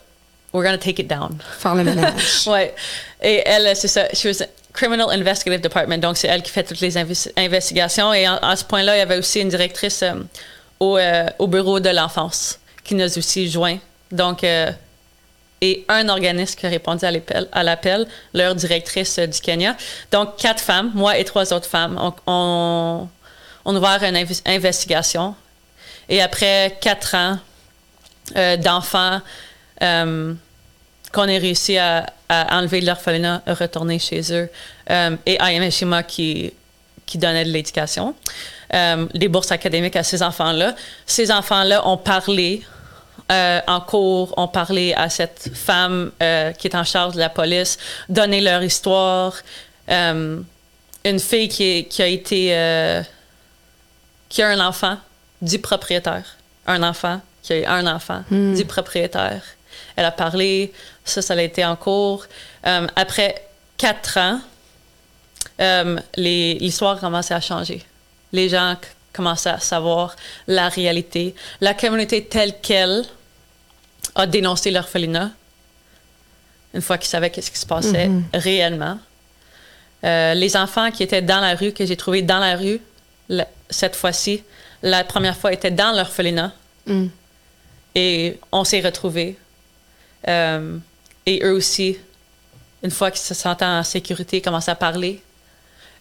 We're 0.51 0.63
gonna 0.65 0.77
take 0.77 1.01
it 1.01 1.07
down. 1.07 1.37
Faire 1.59 1.75
le 1.75 1.83
ménage. 1.85 2.43
Ouais. 2.47 2.75
Et 3.21 3.41
elle, 3.45 3.73
c'est 3.75 3.87
ça. 3.87 4.09
She 4.13 4.25
was 4.25 4.43
Criminal 4.73 5.09
Investigative 5.11 5.61
Department. 5.61 5.99
Donc, 5.99 6.17
c'est 6.17 6.27
elle 6.27 6.41
qui 6.41 6.51
fait 6.51 6.63
toutes 6.63 6.79
les 6.81 6.97
inves- 6.97 7.31
investigations. 7.37 8.11
Et 8.13 8.25
à 8.25 8.55
ce 8.55 8.63
point-là, 8.65 8.95
il 8.95 8.99
y 8.99 9.01
avait 9.01 9.17
aussi 9.17 9.39
une 9.39 9.49
directrice 9.49 10.01
euh, 10.01 10.13
au, 10.79 10.97
euh, 10.97 11.27
au 11.39 11.47
bureau 11.47 11.79
de 11.79 11.89
l'enfance 11.89 12.59
qui 12.83 12.95
nous 12.95 13.03
a 13.03 13.17
aussi 13.17 13.49
joint. 13.49 13.77
Donc, 14.11 14.43
euh, 14.43 14.71
et 15.61 15.85
un 15.87 16.09
organisme 16.09 16.59
qui 16.59 16.65
a 16.65 16.69
répondu 16.69 17.05
à 17.05 17.63
l'appel, 17.63 18.05
leur 18.33 18.53
directrice 18.53 19.17
du 19.19 19.39
Kenya. 19.39 19.77
Donc, 20.11 20.35
quatre 20.37 20.59
femmes, 20.61 20.91
moi 20.93 21.17
et 21.17 21.23
trois 21.23 21.53
autres 21.53 21.69
femmes, 21.69 21.97
on, 22.27 23.07
on, 23.63 23.75
ouvert 23.75 24.03
une 24.03 24.15
inves- 24.17 24.41
investigation. 24.45 25.35
Et 26.09 26.21
après 26.21 26.77
quatre 26.81 27.15
ans 27.15 27.37
d'enfants 28.57 29.21
qu'on 31.13 31.27
ait 31.27 31.37
réussi 31.37 31.77
à, 31.77 32.05
à 32.27 32.57
enlever 32.57 32.81
de 32.81 32.87
l'orphelinat, 32.87 33.41
à 33.45 33.53
retourner 33.53 33.99
chez 33.99 34.21
eux, 34.33 34.49
euh, 34.89 35.15
et 35.25 35.37
IM 35.39 35.69
Shima 35.71 36.03
qui, 36.03 36.51
qui 37.05 37.17
donnait 37.17 37.45
de 37.45 37.51
l'éducation, 37.51 38.15
euh, 38.73 39.05
des 39.13 39.27
bourses 39.27 39.51
académiques 39.51 39.95
à 39.95 40.03
ces 40.03 40.21
enfants-là. 40.23 40.73
Ces 41.05 41.31
enfants-là 41.31 41.87
ont 41.87 41.97
parlé 41.97 42.63
euh, 43.31 43.61
en 43.67 43.79
cours, 43.79 44.33
ont 44.37 44.47
parlé 44.47 44.93
à 44.95 45.09
cette 45.09 45.51
femme 45.53 46.11
euh, 46.21 46.51
qui 46.53 46.67
est 46.67 46.75
en 46.75 46.83
charge 46.83 47.13
de 47.13 47.19
la 47.19 47.29
police, 47.29 47.77
donné 48.09 48.41
leur 48.41 48.63
histoire. 48.63 49.33
Euh, 49.89 50.39
une 51.05 51.19
fille 51.19 51.47
qui, 51.49 51.63
est- 51.63 51.83
qui 51.85 52.01
a 52.01 52.07
été 52.07 52.47
euh, 52.57 53.01
qui 54.29 54.41
a 54.41 54.47
un 54.49 54.59
enfant 54.65 54.97
du 55.41 55.59
propriétaire. 55.59 56.37
Un 56.65 56.81
enfant 56.81 57.21
qui 57.43 57.53
a 57.53 57.57
eu 57.59 57.65
un 57.65 57.85
enfant 57.87 58.23
du 58.55 58.65
propriétaire. 58.65 59.41
Elle 59.95 60.05
a 60.05 60.11
parlé, 60.11 60.71
ça, 61.05 61.21
ça 61.21 61.33
a 61.33 61.41
été 61.41 61.63
en 61.65 61.75
cours. 61.75 62.25
Euh, 62.65 62.87
après 62.95 63.45
quatre 63.77 64.17
ans, 64.17 64.39
euh, 65.59 65.97
l'histoire 66.15 66.99
commençait 66.99 67.33
à 67.33 67.41
changer. 67.41 67.83
Les 68.31 68.49
gens 68.49 68.75
commençaient 69.11 69.49
à 69.49 69.59
savoir 69.59 70.15
la 70.47 70.69
réalité. 70.69 71.35
La 71.61 71.73
communauté 71.73 72.25
telle 72.25 72.59
qu'elle 72.61 73.03
a 74.15 74.25
dénoncé 74.25 74.71
l'orphelinat 74.71 75.31
une 76.73 76.81
fois 76.81 76.97
qu'ils 76.97 77.09
savaient 77.09 77.29
qu'est-ce 77.29 77.51
qui 77.51 77.59
se 77.59 77.67
passait 77.67 78.09
réellement. 78.33 78.97
Euh, 80.03 80.33
les 80.33 80.57
enfants 80.57 80.89
qui 80.89 81.03
étaient 81.03 81.21
dans 81.21 81.39
la 81.39 81.53
rue, 81.55 81.71
que 81.71 81.85
j'ai 81.85 81.95
trouvés 81.95 82.23
dans 82.23 82.39
la 82.39 82.55
rue, 82.55 82.79
la- 83.29 83.47
cette 83.69 83.95
fois-ci, 83.95 84.43
la 84.81 85.03
première 85.03 85.37
fois 85.37 85.53
étaient 85.53 85.69
dans 85.71 85.91
l'orphelinat. 85.95 86.51
Mm. 86.87 87.05
Et 87.95 88.39
on 88.51 88.63
s'est 88.63 88.81
retrouvés. 88.81 89.37
Euh, 90.27 90.77
et 91.25 91.43
eux 91.43 91.53
aussi, 91.53 91.97
une 92.83 92.91
fois 92.91 93.11
qu'ils 93.11 93.21
se 93.21 93.33
sentaient 93.33 93.65
en 93.65 93.83
sécurité, 93.83 94.41
commençaient 94.41 94.71
à 94.71 94.75
parler 94.75 95.21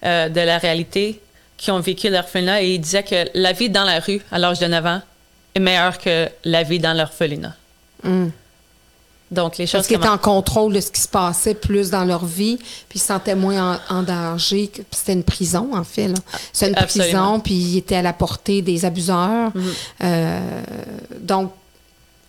euh, 0.05 0.29
de 0.29 0.41
la 0.41 0.59
réalité, 0.59 1.21
qui 1.57 1.71
ont 1.71 1.81
vécu 1.81 2.11
l'orphelinat. 2.11 2.63
Et 2.63 2.75
ils 2.75 2.81
disaient 2.81 3.05
que 3.05 3.29
la 3.35 3.53
vie 3.53 3.71
dans 3.71 3.85
la 3.85 4.01
rue, 4.01 4.21
à 4.33 4.39
l'âge 4.39 4.59
de 4.59 4.67
9 4.67 4.87
ans, 4.87 5.03
est 5.55 5.61
meilleure 5.61 5.99
que 5.99 6.29
la 6.45 6.63
vie 6.63 6.79
dans 6.79 6.93
l'orphelinat. 6.93 7.55
Mm. 8.03 8.29
Donc, 9.31 9.57
les 9.57 9.67
choses 9.67 9.79
Parce 9.79 9.87
qu'ils 9.87 9.97
étaient 9.97 10.09
en 10.09 10.19
contrôle 10.19 10.75
de 10.75 10.81
ce 10.81 10.91
qui 10.91 11.01
se 11.01 11.09
passait 11.09 11.55
plus 11.55 11.89
dans 11.89 12.05
leur 12.05 12.27
vie, 12.27 12.59
puis 12.89 12.99
ils 12.99 13.01
se 13.01 13.07
sentaient 13.07 13.35
moins 13.35 13.79
en, 13.89 13.99
en 13.99 14.03
danger. 14.03 14.71
C'était 14.91 15.15
une 15.15 15.25
prison, 15.25 15.71
en 15.73 15.85
fait. 15.85 16.13
C'est 16.53 16.69
une 16.69 16.77
Absolument. 16.77 17.09
prison, 17.09 17.41
puis 17.41 17.55
ils 17.55 17.79
étaient 17.79 17.97
à 17.97 18.03
la 18.03 18.13
portée 18.13 18.61
des 18.61 18.85
abuseurs. 18.85 19.51
Mhm. 19.55 19.73
Euh, 20.05 20.63
donc, 21.19 21.53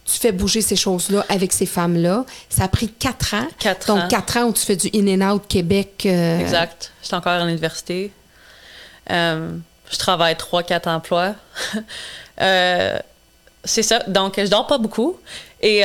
tu 0.05 0.19
fais 0.19 0.31
bouger 0.31 0.61
ces 0.61 0.75
choses-là 0.75 1.25
avec 1.29 1.53
ces 1.53 1.65
femmes-là. 1.65 2.25
Ça 2.49 2.65
a 2.65 2.67
pris 2.67 2.89
quatre 2.89 3.33
ans. 3.33 3.47
Quatre 3.57 3.87
donc, 3.87 4.03
ans. 4.03 4.07
quatre 4.07 4.37
ans 4.37 4.43
où 4.43 4.53
tu 4.53 4.65
fais 4.65 4.75
du 4.75 4.89
in-and-out 4.93 5.47
Québec. 5.47 6.03
euh, 6.05 6.39
Exact. 6.39 6.91
Je 7.01 7.07
suis 7.07 7.15
encore 7.15 7.33
à 7.33 7.45
l'université. 7.45 8.11
Euh, 9.11 9.51
je 9.91 9.97
travaille 9.97 10.35
trois, 10.35 10.63
quatre 10.63 10.87
emplois. 10.87 11.35
Euh, 12.41 12.97
c'est 13.63 13.83
ça. 13.83 13.99
Donc, 14.07 14.33
je 14.39 14.47
dors 14.47 14.65
pas 14.65 14.79
beaucoup. 14.79 15.19
Et 15.61 15.83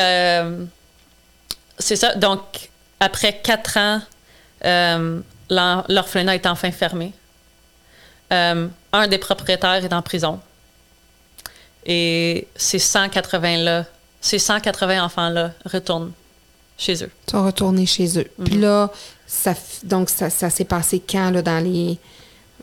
c'est 1.78 1.94
ça. 1.94 2.14
Donc, 2.14 2.70
après 3.00 3.38
quatre 3.44 3.76
ans, 3.76 4.00
l'orphelinat 5.50 6.36
est 6.36 6.46
enfin 6.46 6.70
fermé. 6.70 7.12
Un 8.30 8.70
des 9.10 9.18
propriétaires 9.18 9.84
est 9.84 9.92
en 9.92 10.00
prison. 10.00 10.40
Et 11.84 12.48
ces 12.56 12.78
180 12.78 13.58
là, 13.58 13.84
ces 14.20 14.38
180 14.38 15.04
enfants 15.04 15.28
là 15.28 15.52
retournent 15.64 16.12
chez 16.76 17.02
eux. 17.04 17.10
Tu 17.26 17.34
vas 17.36 17.42
retourner 17.46 17.86
chez 17.86 18.18
eux. 18.18 18.26
Puis 18.44 18.54
Mhm. 18.56 18.60
là, 18.62 18.90
ça, 19.26 19.54
donc 19.84 20.10
ça, 20.10 20.30
ça 20.30 20.48
s'est 20.50 20.64
passé 20.64 21.00
quand, 21.08 21.30
là, 21.30 21.42
dans 21.42 21.62
les, 21.62 21.98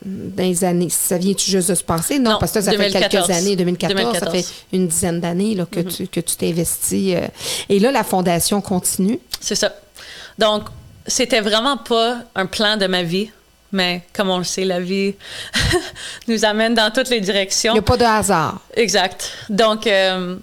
dans 0.04 0.44
les 0.44 0.64
années? 0.64 0.90
Ça 0.90 1.18
vient-tu 1.18 1.50
juste 1.50 1.70
de 1.70 1.76
se 1.76 1.84
passer? 1.84 2.20
Non, 2.20 2.32
Non, 2.32 2.38
parce 2.40 2.52
que 2.52 2.60
ça, 2.62 2.66
ça 2.66 2.72
fait 2.72 2.90
2014. 2.90 3.28
quelques 3.28 3.38
années, 3.38 3.56
2014, 3.56 3.98
ça 4.00 4.04
2014. 4.26 4.46
fait 4.46 4.54
une 4.78 4.88
dizaine 4.88 5.20
d'années 5.22 5.56
que, 5.72 5.80
Mhm. 5.80 5.88
tu, 5.88 6.08
que 6.08 6.20
tu 6.20 6.36
t'es 6.36 6.50
investi. 6.50 7.16
euh. 7.16 7.28
et 7.70 7.80
là, 7.80 7.92
la 7.92 8.04
fondation 8.04 8.62
continue. 8.62 9.20
C'est 9.40 9.56
ça. 9.56 9.74
Donc, 10.38 10.64
c'était 11.08 11.42
vraiment 11.42 11.78
pas 11.78 12.20
un 12.36 12.46
plan 12.46 12.78
de 12.78 12.88
ma 12.88 13.04
vie, 13.04 13.30
mais 13.72 14.04
comme 14.14 14.30
on 14.30 14.38
le 14.38 14.44
sait, 14.44 14.66
la 14.66 14.80
vie 14.80 15.14
nous 16.28 16.44
amène 16.46 16.74
dans 16.74 16.92
toutes 16.92 17.10
les 17.10 17.18
Il 17.18 17.24
directions. 17.24 17.74
n'y 17.74 17.80
a 17.80 17.84
pas 17.84 17.98
de 17.98 18.04
hasard. 18.04 18.60
Exact. 18.76 19.32
Donc, 19.50 19.88
euh, 19.88 20.36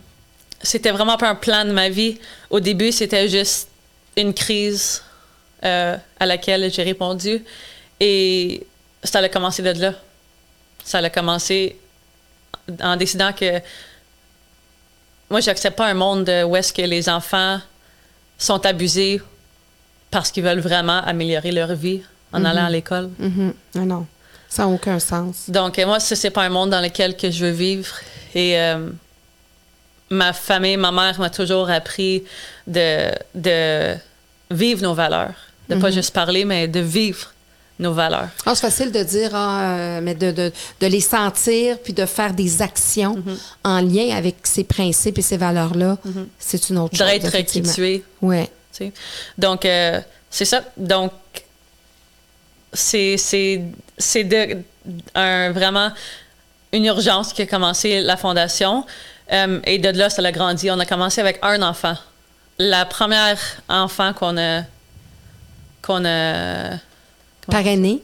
c'était 0.62 0.90
vraiment 0.90 1.16
pas 1.16 1.28
un 1.28 1.34
plan 1.34 1.64
de 1.64 1.72
ma 1.72 1.88
vie. 1.88 2.18
Au 2.50 2.60
début, 2.60 2.92
c'était 2.92 3.28
juste 3.28 3.68
une 4.16 4.32
crise 4.34 5.02
euh, 5.64 5.96
à 6.18 6.26
laquelle 6.26 6.72
j'ai 6.72 6.82
répondu. 6.82 7.44
Et 8.00 8.66
ça 9.02 9.18
a 9.18 9.28
commencé 9.28 9.62
de 9.62 9.80
là. 9.80 9.94
Ça 10.84 10.98
a 10.98 11.10
commencé 11.10 11.76
en 12.82 12.96
décidant 12.96 13.32
que 13.32 13.60
moi, 15.30 15.40
j'accepte 15.40 15.76
pas 15.76 15.86
un 15.86 15.94
monde 15.94 16.30
où 16.46 16.56
est-ce 16.56 16.72
que 16.72 16.82
les 16.82 17.08
enfants 17.08 17.58
sont 18.38 18.66
abusés 18.66 19.20
parce 20.10 20.30
qu'ils 20.30 20.44
veulent 20.44 20.60
vraiment 20.60 20.98
améliorer 20.98 21.52
leur 21.52 21.74
vie 21.74 22.02
en 22.32 22.44
allant 22.44 22.66
à 22.66 22.70
l'école. 22.70 23.10
Mhm. 23.18 23.54
Non, 23.74 23.86
non, 23.86 24.06
ça 24.48 24.64
n'a 24.64 24.68
aucun 24.68 24.98
sens. 24.98 25.48
Donc, 25.48 25.78
moi, 25.78 26.00
ce 26.00 26.14
n'est 26.22 26.30
pas 26.30 26.42
un 26.42 26.50
monde 26.50 26.70
dans 26.70 26.80
lequel 26.80 27.16
que 27.16 27.30
je 27.30 27.46
veux 27.46 27.50
vivre. 27.50 27.94
Et 28.34 28.58
euh, 28.58 28.90
ma 30.12 30.32
famille, 30.32 30.76
ma 30.76 30.92
mère 30.92 31.18
m'a 31.18 31.30
toujours 31.30 31.70
appris 31.70 32.24
de, 32.66 33.10
de 33.34 33.94
vivre 34.50 34.82
nos 34.82 34.94
valeurs. 34.94 35.34
De 35.68 35.76
pas 35.76 35.90
juste 35.90 36.12
parler, 36.12 36.44
mais 36.44 36.68
de 36.68 36.80
vivre 36.80 37.32
nos 37.78 37.94
valeurs. 37.94 38.28
Ah, 38.44 38.54
c'est 38.54 38.60
facile 38.60 38.92
de 38.92 39.02
dire, 39.02 39.30
ah, 39.32 39.76
euh, 39.76 40.00
mais 40.02 40.14
de, 40.14 40.30
de, 40.30 40.52
de, 40.80 40.86
les 40.86 41.00
sentir 41.00 41.78
puis 41.78 41.94
de 41.94 42.04
faire 42.04 42.34
des 42.34 42.60
actions 42.60 43.16
en 43.64 43.80
lien 43.80 44.14
avec 44.14 44.36
ces 44.42 44.64
principes 44.64 45.18
et 45.18 45.22
ces 45.22 45.38
valeurs-là, 45.38 45.96
c'est 46.38 46.68
une 46.68 46.78
autre 46.78 46.96
chose. 46.96 47.06
D'être 47.06 47.28
restitué. 47.28 48.04
Oui. 48.20 48.48
Donc, 49.38 49.64
euh, 49.64 50.00
c'est 50.30 50.44
ça. 50.44 50.62
Donc, 50.76 51.12
c'est 52.72 53.16
de, 54.24 54.58
un, 55.14 55.52
vraiment 55.52 55.90
une 56.72 56.84
urgence 56.86 57.32
qui 57.32 57.42
a 57.42 57.46
commencé 57.46 58.00
la 58.00 58.16
fondation. 58.16 58.84
Euh, 59.32 59.60
et 59.64 59.78
de 59.78 59.88
là, 59.90 60.10
ça 60.10 60.22
a 60.22 60.32
grandi. 60.32 60.70
On 60.70 60.78
a 60.78 60.86
commencé 60.86 61.20
avec 61.20 61.38
un 61.42 61.62
enfant. 61.62 61.96
La 62.58 62.84
première 62.84 63.38
enfant 63.68 64.12
qu'on 64.12 64.36
a. 64.36 64.62
qu'on 65.80 66.04
a. 66.04 66.76
Parrainé? 67.50 68.02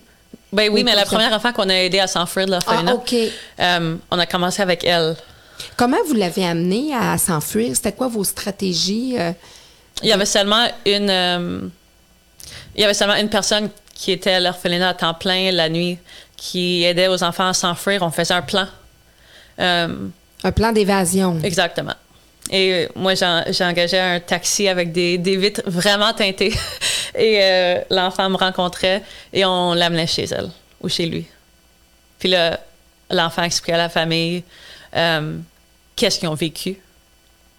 Ben 0.52 0.70
oui, 0.72 0.82
mais 0.82 0.94
la 0.94 1.04
première 1.04 1.32
enfant 1.32 1.52
qu'on 1.52 1.68
a 1.68 1.74
aidé 1.74 2.00
à 2.00 2.06
s'enfuir 2.06 2.46
de 2.46 2.52
l'orphelinat. 2.52 2.92
Ah, 2.92 2.94
OK. 2.94 3.14
Euh, 3.60 3.96
on 4.10 4.18
a 4.18 4.26
commencé 4.26 4.62
avec 4.62 4.84
elle. 4.84 5.14
Comment 5.76 5.98
vous 6.06 6.14
l'avez 6.14 6.46
amené 6.46 6.94
à 6.94 7.18
s'enfuir? 7.18 7.76
C'était 7.76 7.92
quoi 7.92 8.08
vos 8.08 8.24
stratégies? 8.24 9.16
Euh? 9.18 9.32
Il 10.02 10.08
y 10.08 10.12
avait 10.12 10.26
seulement 10.26 10.66
une. 10.86 11.70
il 12.74 12.80
y 12.80 12.84
avait 12.84 12.94
seulement 12.94 13.16
une 13.16 13.28
personne 13.28 13.68
qui 13.94 14.12
était 14.12 14.32
à 14.32 14.40
l'orphelinat 14.40 14.90
à 14.90 14.94
temps 14.94 15.14
plein 15.14 15.50
la 15.50 15.68
nuit, 15.68 15.98
qui 16.36 16.84
aidait 16.84 17.08
aux 17.08 17.22
enfants 17.22 17.48
à 17.48 17.52
s'enfuir. 17.52 18.02
On 18.02 18.10
faisait 18.10 18.34
un 18.34 18.42
plan. 18.42 18.66
Un 20.44 20.52
plan 20.52 20.72
d'évasion. 20.72 21.38
Exactement. 21.42 21.94
Et 22.50 22.72
euh, 22.72 22.88
moi, 22.96 23.14
j'ai 23.14 23.64
engagé 23.64 23.98
un 23.98 24.20
taxi 24.20 24.68
avec 24.68 24.92
des, 24.92 25.18
des 25.18 25.36
vitres 25.36 25.62
vraiment 25.66 26.12
teintées. 26.12 26.54
et 27.14 27.40
euh, 27.42 27.80
l'enfant 27.90 28.28
me 28.30 28.36
rencontrait 28.36 29.02
et 29.32 29.44
on 29.44 29.74
l'amenait 29.74 30.06
chez 30.06 30.24
elle 30.24 30.50
ou 30.80 30.88
chez 30.88 31.06
lui. 31.06 31.26
Puis 32.18 32.28
là, 32.28 32.58
l'enfant 33.10 33.42
expliquait 33.42 33.74
à 33.74 33.78
la 33.78 33.88
famille 33.88 34.42
euh, 34.96 35.36
qu'est-ce 35.94 36.18
qu'ils 36.18 36.28
ont 36.28 36.34
vécu. 36.34 36.78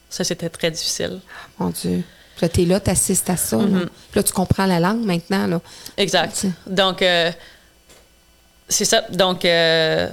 Ça, 0.09 0.23
c'était 0.23 0.49
très 0.49 0.71
difficile. 0.71 1.19
mon 1.59 1.69
Dieu. 1.69 2.03
Puis 2.35 2.45
là, 2.45 2.49
t'es 2.49 2.65
là, 2.65 2.79
t'assistes 2.79 3.29
à 3.29 3.37
ça. 3.37 3.57
Mm-hmm. 3.57 3.87
Puis 4.11 4.15
là, 4.15 4.23
tu 4.23 4.33
comprends 4.33 4.65
la 4.65 4.79
langue 4.79 5.05
maintenant. 5.05 5.45
Là. 5.45 5.61
Exact. 5.97 6.47
Donc, 6.65 7.03
c'est 8.69 8.85
ça. 8.85 9.01
Donc, 9.11 9.45
et 9.45 10.09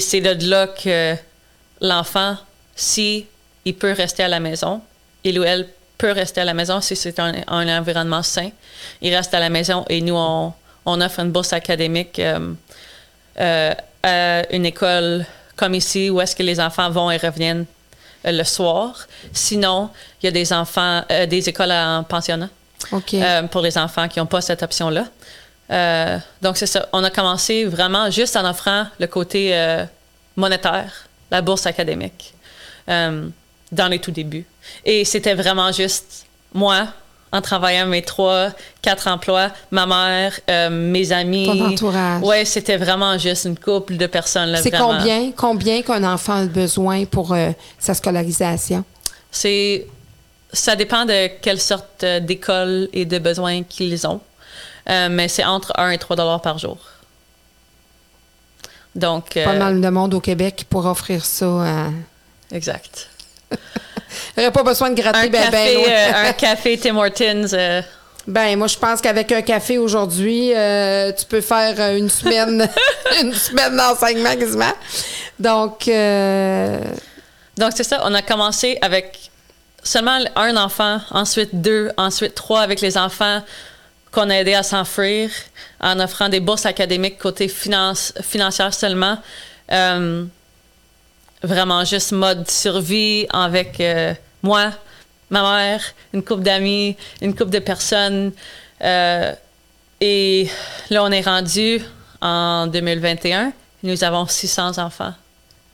c'est 0.00 0.20
de 0.20 0.48
là 0.48 0.68
que 0.68 1.16
l'enfant, 1.80 2.36
si 2.74 3.26
il 3.64 3.74
peut 3.74 3.92
rester 3.92 4.22
à 4.22 4.28
la 4.28 4.40
maison, 4.40 4.80
il 5.24 5.38
ou 5.38 5.44
elle 5.44 5.68
peut 5.98 6.12
rester 6.12 6.40
à 6.40 6.44
la 6.44 6.54
maison 6.54 6.80
si 6.80 6.96
c'est 6.96 7.18
un, 7.18 7.34
environnement 7.46 8.22
sain. 8.22 8.50
Il 9.02 9.14
reste 9.14 9.34
à 9.34 9.40
la 9.40 9.50
maison 9.50 9.84
et 9.88 10.00
nous, 10.00 10.16
on, 10.16 10.52
offre 10.86 11.20
une 11.20 11.30
bourse 11.30 11.52
académique 11.52 12.18
euh, 12.18 12.54
euh, 13.38 13.74
à 14.02 14.54
une 14.54 14.66
école 14.66 15.26
comme 15.56 15.74
ici 15.74 16.08
où 16.08 16.20
est-ce 16.20 16.34
que 16.34 16.42
les 16.42 16.58
enfants 16.58 16.90
vont 16.90 17.10
et 17.10 17.18
reviennent 17.18 17.66
euh, 18.26 18.32
le 18.32 18.44
soir. 18.44 19.06
Sinon, 19.32 19.90
il 20.22 20.26
y 20.26 20.28
a 20.28 20.32
des 20.32 20.52
enfants, 20.52 21.02
des 21.28 21.48
écoles 21.48 21.72
en 21.72 22.02
pensionnat 22.02 22.48
pour 23.50 23.60
les 23.60 23.76
enfants 23.76 24.08
qui 24.08 24.18
n'ont 24.18 24.26
pas 24.26 24.40
cette 24.40 24.62
option-là. 24.62 25.04
donc, 26.40 26.56
c'est 26.56 26.66
ça. 26.66 26.88
On 26.94 27.04
a 27.04 27.10
commencé 27.10 27.66
vraiment 27.66 28.10
juste 28.10 28.36
en 28.36 28.48
offrant 28.48 28.86
le 28.98 29.06
côté 29.06 29.54
monétaire 30.34 31.09
la 31.30 31.42
bourse 31.42 31.66
académique 31.66 32.34
euh, 32.88 33.28
dans 33.72 33.88
les 33.88 33.98
tout 33.98 34.10
débuts. 34.10 34.46
Et 34.84 35.04
c'était 35.04 35.34
vraiment 35.34 35.70
juste 35.72 36.26
moi, 36.52 36.88
en 37.32 37.40
travaillant 37.40 37.86
mes 37.86 38.02
trois, 38.02 38.48
quatre 38.82 39.06
emplois, 39.06 39.50
ma 39.70 39.86
mère, 39.86 40.38
euh, 40.50 40.68
mes 40.70 41.12
amis. 41.12 41.46
Ton 41.46 41.66
entourage. 41.66 42.22
Ouais, 42.22 42.44
c'était 42.44 42.76
vraiment 42.76 43.16
juste 43.18 43.44
une 43.44 43.56
couple 43.56 43.96
de 43.96 44.06
personnes. 44.06 44.56
C'est 44.60 44.72
combien, 44.72 45.30
combien 45.36 45.82
qu'un 45.82 46.02
enfant 46.02 46.42
a 46.42 46.46
besoin 46.46 47.04
pour 47.04 47.32
euh, 47.32 47.50
sa 47.78 47.94
scolarisation? 47.94 48.84
C'est, 49.30 49.86
ça 50.52 50.74
dépend 50.74 51.04
de 51.04 51.28
quelle 51.40 51.60
sorte 51.60 52.04
d'école 52.04 52.88
et 52.92 53.04
de 53.04 53.18
besoins 53.20 53.62
qu'ils 53.62 54.04
ont. 54.08 54.20
mais 54.88 55.28
c'est 55.28 55.44
entre 55.44 55.72
1 55.76 55.90
et 55.90 55.98
3 55.98 56.16
dollars 56.16 56.42
par 56.42 56.58
jour. 56.58 56.78
Donc, 58.94 59.34
Pas 59.34 59.52
mal 59.52 59.80
de 59.80 59.88
monde 59.88 60.14
au 60.14 60.20
Québec 60.20 60.66
pourrait 60.68 60.90
offrir 60.90 61.24
ça. 61.24 61.46
À... 61.46 61.86
Exact. 62.52 63.08
Il 64.36 64.44
n'y 64.44 64.50
pas 64.50 64.62
besoin 64.62 64.90
de 64.90 65.00
gratter 65.00 65.18
un, 65.18 65.28
ben, 65.28 65.44
café, 65.50 65.84
ben, 65.84 65.90
euh, 65.90 66.28
un 66.28 66.32
café 66.32 66.78
Tim 66.78 66.96
Hortons. 66.96 67.46
Euh. 67.52 67.82
Ben, 68.26 68.56
moi, 68.56 68.66
je 68.66 68.76
pense 68.76 69.00
qu'avec 69.00 69.32
un 69.32 69.40
café 69.40 69.78
aujourd'hui, 69.78 70.52
euh, 70.54 71.10
tu 71.10 71.24
peux 71.24 71.40
faire 71.40 71.96
une 71.96 72.10
semaine, 72.10 72.68
une 73.22 73.32
semaine 73.32 73.74
d'enseignement 73.76 74.36
quasiment. 74.36 74.72
Donc. 75.38 75.90
Donc, 77.56 77.72
c'est 77.74 77.82
ça. 77.82 78.02
On 78.04 78.14
a 78.14 78.20
commencé 78.20 78.78
avec 78.82 79.30
seulement 79.82 80.18
un 80.36 80.56
enfant, 80.58 81.00
ensuite 81.10 81.60
deux, 81.60 81.90
ensuite 81.96 82.34
trois 82.34 82.60
avec 82.60 82.82
les 82.82 82.98
enfants 82.98 83.40
qu'on 84.10 84.28
a 84.30 84.36
aidé 84.36 84.54
à 84.54 84.62
s'enfuir 84.62 85.30
en 85.80 86.00
offrant 86.00 86.28
des 86.28 86.40
bourses 86.40 86.66
académiques 86.66 87.18
côté 87.18 87.48
finance, 87.48 88.12
financière 88.22 88.74
seulement. 88.74 89.18
Euh, 89.70 90.24
vraiment 91.42 91.84
juste 91.84 92.12
mode 92.12 92.50
survie 92.50 93.26
avec 93.30 93.80
euh, 93.80 94.14
moi, 94.42 94.70
ma 95.30 95.42
mère, 95.42 95.82
une 96.12 96.22
couple 96.22 96.42
d'amis, 96.42 96.96
une 97.20 97.34
couple 97.34 97.50
de 97.50 97.58
personnes. 97.60 98.32
Euh, 98.82 99.32
et 100.00 100.48
là, 100.90 101.04
on 101.04 101.10
est 101.10 101.22
rendu 101.22 101.80
en 102.20 102.66
2021. 102.66 103.52
Nous 103.82 104.04
avons 104.04 104.26
600 104.26 104.78
enfants 104.78 105.14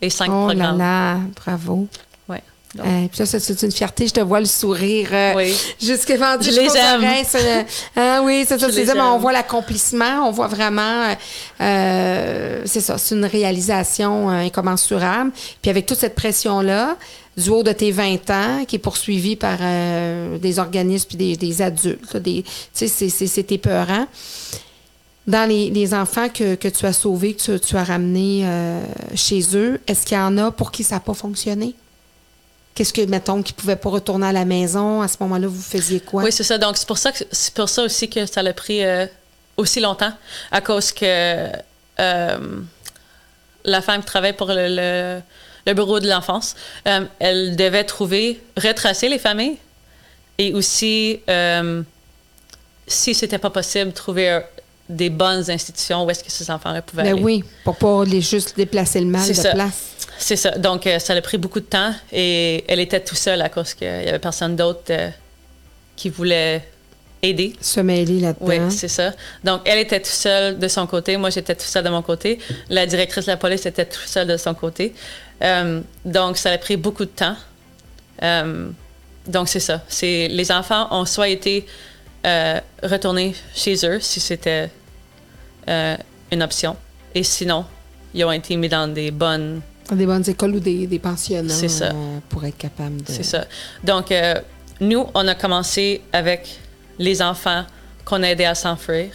et 0.01 0.11
5 0.11 0.29
oh 0.29 0.47
programmes. 0.47 0.79
Là 0.79 1.15
là, 1.15 1.21
bravo. 1.45 1.89
Euh, 2.85 3.09
puis 3.09 3.27
ça, 3.27 3.39
c'est 3.39 3.63
une 3.63 3.73
fierté. 3.73 4.07
Je 4.07 4.13
te 4.13 4.21
vois 4.21 4.41
le 4.41 4.47
sourire. 4.47 5.09
Euh, 5.13 5.33
oui. 5.37 5.57
Jusqu'à 5.81 6.17
je 6.41 6.51
les 6.51 6.77
aime. 6.77 7.65
ah 7.97 8.21
oui, 8.25 8.45
c'est 8.47 8.59
ça. 8.59 8.71
C'est 8.71 8.99
on 8.99 9.19
voit 9.19 9.33
l'accomplissement. 9.33 10.27
On 10.27 10.31
voit 10.31 10.49
vraiment. 10.49 11.15
Euh, 11.61 12.63
c'est 12.65 12.81
ça. 12.81 12.99
C'est 12.99 13.15
une 13.15 13.25
réalisation 13.25 14.29
incommensurable. 14.29 15.33
Puis 15.63 15.71
avec 15.71 15.87
toute 15.87 15.99
cette 15.99 16.15
pression-là, 16.15 16.97
du 17.37 17.51
haut 17.51 17.63
de 17.63 17.73
tes 17.73 17.91
20 17.91 18.31
ans, 18.31 18.65
qui 18.67 18.77
est 18.77 18.81
poursuivi 18.81 19.37
par 19.37 19.59
des 20.41 20.59
organismes 20.59 21.09
puis 21.09 21.37
des, 21.37 21.63
adultes, 21.63 22.17
des, 22.17 22.45
tu 22.75 22.89
sais, 22.89 23.09
c'est 23.09 23.53
épeurant. 23.53 24.07
Dans 25.27 25.49
les, 25.49 25.71
les 25.71 25.93
enfants 25.93 26.29
que, 26.29 26.55
que, 26.55 26.69
tu 26.69 26.87
as 26.87 26.93
sauvés, 26.93 27.35
que 27.35 27.59
tu, 27.59 27.61
tu 27.61 27.77
as 27.77 27.83
ramenés 27.83 28.47
chez 29.15 29.43
eux, 29.55 29.81
est-ce 29.87 30.07
qu'il 30.07 30.17
y 30.17 30.21
en 30.21 30.39
a 30.39 30.51
pour 30.51 30.71
qui 30.71 30.85
ça 30.85 30.97
n'a 30.97 31.01
pas 31.01 31.15
fonctionné? 31.15 31.75
Qu'est-ce 32.77 32.93
que, 32.93 33.01
mettons, 33.07 33.43
qui 33.43 33.55
ne 33.55 33.57
pouvaient 33.57 33.77
pas 33.77 33.89
retourner 33.89 34.27
à 34.27 34.33
la 34.33 34.45
maison? 34.45 35.01
À 35.01 35.09
ce 35.09 35.17
moment-là, 35.21 35.49
vous 35.49 35.63
faisiez 35.63 35.99
quoi? 35.99 36.23
Oui, 36.23 36.31
c'est 36.31 36.43
ça. 36.43 36.59
Donc, 36.59 36.77
c'est 36.77 36.87
pour 36.87 36.99
ça, 36.99 37.11
que, 37.11 37.25
c'est 37.33 37.55
pour 37.55 37.71
ça 37.71 37.83
aussi 37.83 38.11
que 38.11 38.27
ça 38.27 38.43
a 38.43 38.53
pris 38.53 38.85
euh, 38.85 39.07
aussi 39.57 39.81
longtemps, 39.81 40.13
à 40.53 40.61
cause 40.61 40.93
que 40.93 41.49
euh, 41.99 42.39
la 43.65 43.81
femme 43.81 44.01
qui 44.03 44.07
travaille 44.07 44.35
pour 44.35 44.49
le, 44.51 45.23
bureau 45.75 46.01
de 46.01 46.07
l'enfance, 46.07 46.55
euh, 46.87 47.07
elle 47.19 47.57
devait 47.57 47.85
trouver, 47.85 48.43
retracer 48.59 49.09
les 49.09 49.19
familles 49.19 49.57
et 50.37 50.53
aussi, 50.53 51.21
si 52.87 53.15
c'était 53.15 53.39
pas 53.39 53.49
possible, 53.49 53.91
trouver 53.95 54.43
des 54.89 55.11
bonnes 55.11 55.51
institutions 55.51 56.05
où 56.05 56.11
est-ce 56.11 56.23
que 56.23 56.31
ces 56.31 56.51
enfants-là 56.51 56.83
pouvaient 56.83 57.05
ben 57.05 57.15
aller. 57.15 57.23
oui, 57.23 57.45
pour 57.65 57.77
pas 57.77 58.05
les 58.05 58.21
juste 58.21 58.55
déplacer 58.57 59.01
le 59.01 59.07
mal 59.07 59.27
de 59.27 59.53
place. 59.53 59.96
C'est 60.19 60.37
ça. 60.37 60.53
Donc, 60.53 60.87
euh, 60.87 60.99
ça 60.99 61.13
a 61.13 61.21
pris 61.21 61.39
beaucoup 61.39 61.61
de 61.61 61.67
temps 61.67 61.93
et 62.13 62.65
elle 62.69 62.81
était 62.81 63.01
tout 63.01 63.15
seule 63.15 63.43
à 63.43 63.49
cause 63.49 63.75
qu'il 63.75 63.89
n'y 63.89 64.09
avait 64.09 64.19
personne 64.19 64.57
d'autre 64.57 64.85
euh, 64.91 65.11
qui 65.95 66.09
voulait 66.09 66.67
aider. 67.23 67.55
Se 67.61 67.81
mêler 67.81 68.21
là-dedans. 68.21 68.47
Oui, 68.47 68.59
c'est 68.71 68.89
ça. 68.89 69.13
Donc, 69.45 69.63
elle 69.65 69.79
était 69.79 70.01
tout 70.01 70.09
seule 70.09 70.59
de 70.59 70.69
son 70.69 70.87
côté. 70.87 71.17
Moi, 71.17 71.31
j'étais 71.31 71.55
tout 71.55 71.67
seule 71.67 71.85
de 71.85 71.91
mon 71.91 72.03
côté. 72.03 72.39
La 72.69 72.87
directrice 72.87 73.27
de 73.27 73.31
la 73.31 73.37
police 73.37 73.67
était 73.67 73.85
tout 73.85 74.07
seule 74.07 74.27
de 74.27 74.37
son 74.37 74.55
côté. 74.55 74.95
Euh, 75.43 75.81
donc, 76.05 76.39
ça 76.39 76.51
a 76.51 76.59
pris 76.59 76.77
beaucoup 76.77 77.05
de 77.05 77.11
temps. 77.11 77.37
Donc, 79.27 79.49
c'est 79.49 79.61
ça. 79.61 79.83
C'est, 79.89 80.29
les 80.29 80.53
enfants 80.53 80.89
ont 80.91 81.05
soit 81.05 81.29
été 81.29 81.67
retournés 82.83 83.35
chez 83.55 83.87
eux, 83.87 84.01
si 84.01 84.21
c'était 84.21 84.71
une 85.69 86.43
option, 86.43 86.77
et 87.15 87.23
sinon, 87.23 87.65
ils 88.15 88.25
ont 88.25 88.33
été 88.33 88.57
mis 88.57 88.69
dans 88.69 88.93
des 88.93 89.11
bonnes... 89.11 89.61
Des 89.91 90.07
bonnes 90.07 90.29
écoles 90.29 90.57
ou 90.57 90.61
des, 90.61 90.87
des 90.87 90.99
pensionnats 90.99 91.55
ça. 91.69 91.87
euh, 91.87 92.19
pour 92.29 92.45
être 92.45 92.59
capable 92.59 93.03
de... 93.03 93.13
C'est 93.13 93.23
ça. 93.23 93.45
Donc, 93.85 94.11
euh, 94.11 94.35
nous, 94.81 95.07
on 95.15 95.29
a 95.29 95.35
commencé 95.35 96.03
avec 96.13 96.59
les 96.99 97.23
enfants 97.23 97.65
qu'on 98.05 98.23
a 98.23 98.29
aidés 98.31 98.47
à 98.47 98.55
s'enfuir. 98.55 99.11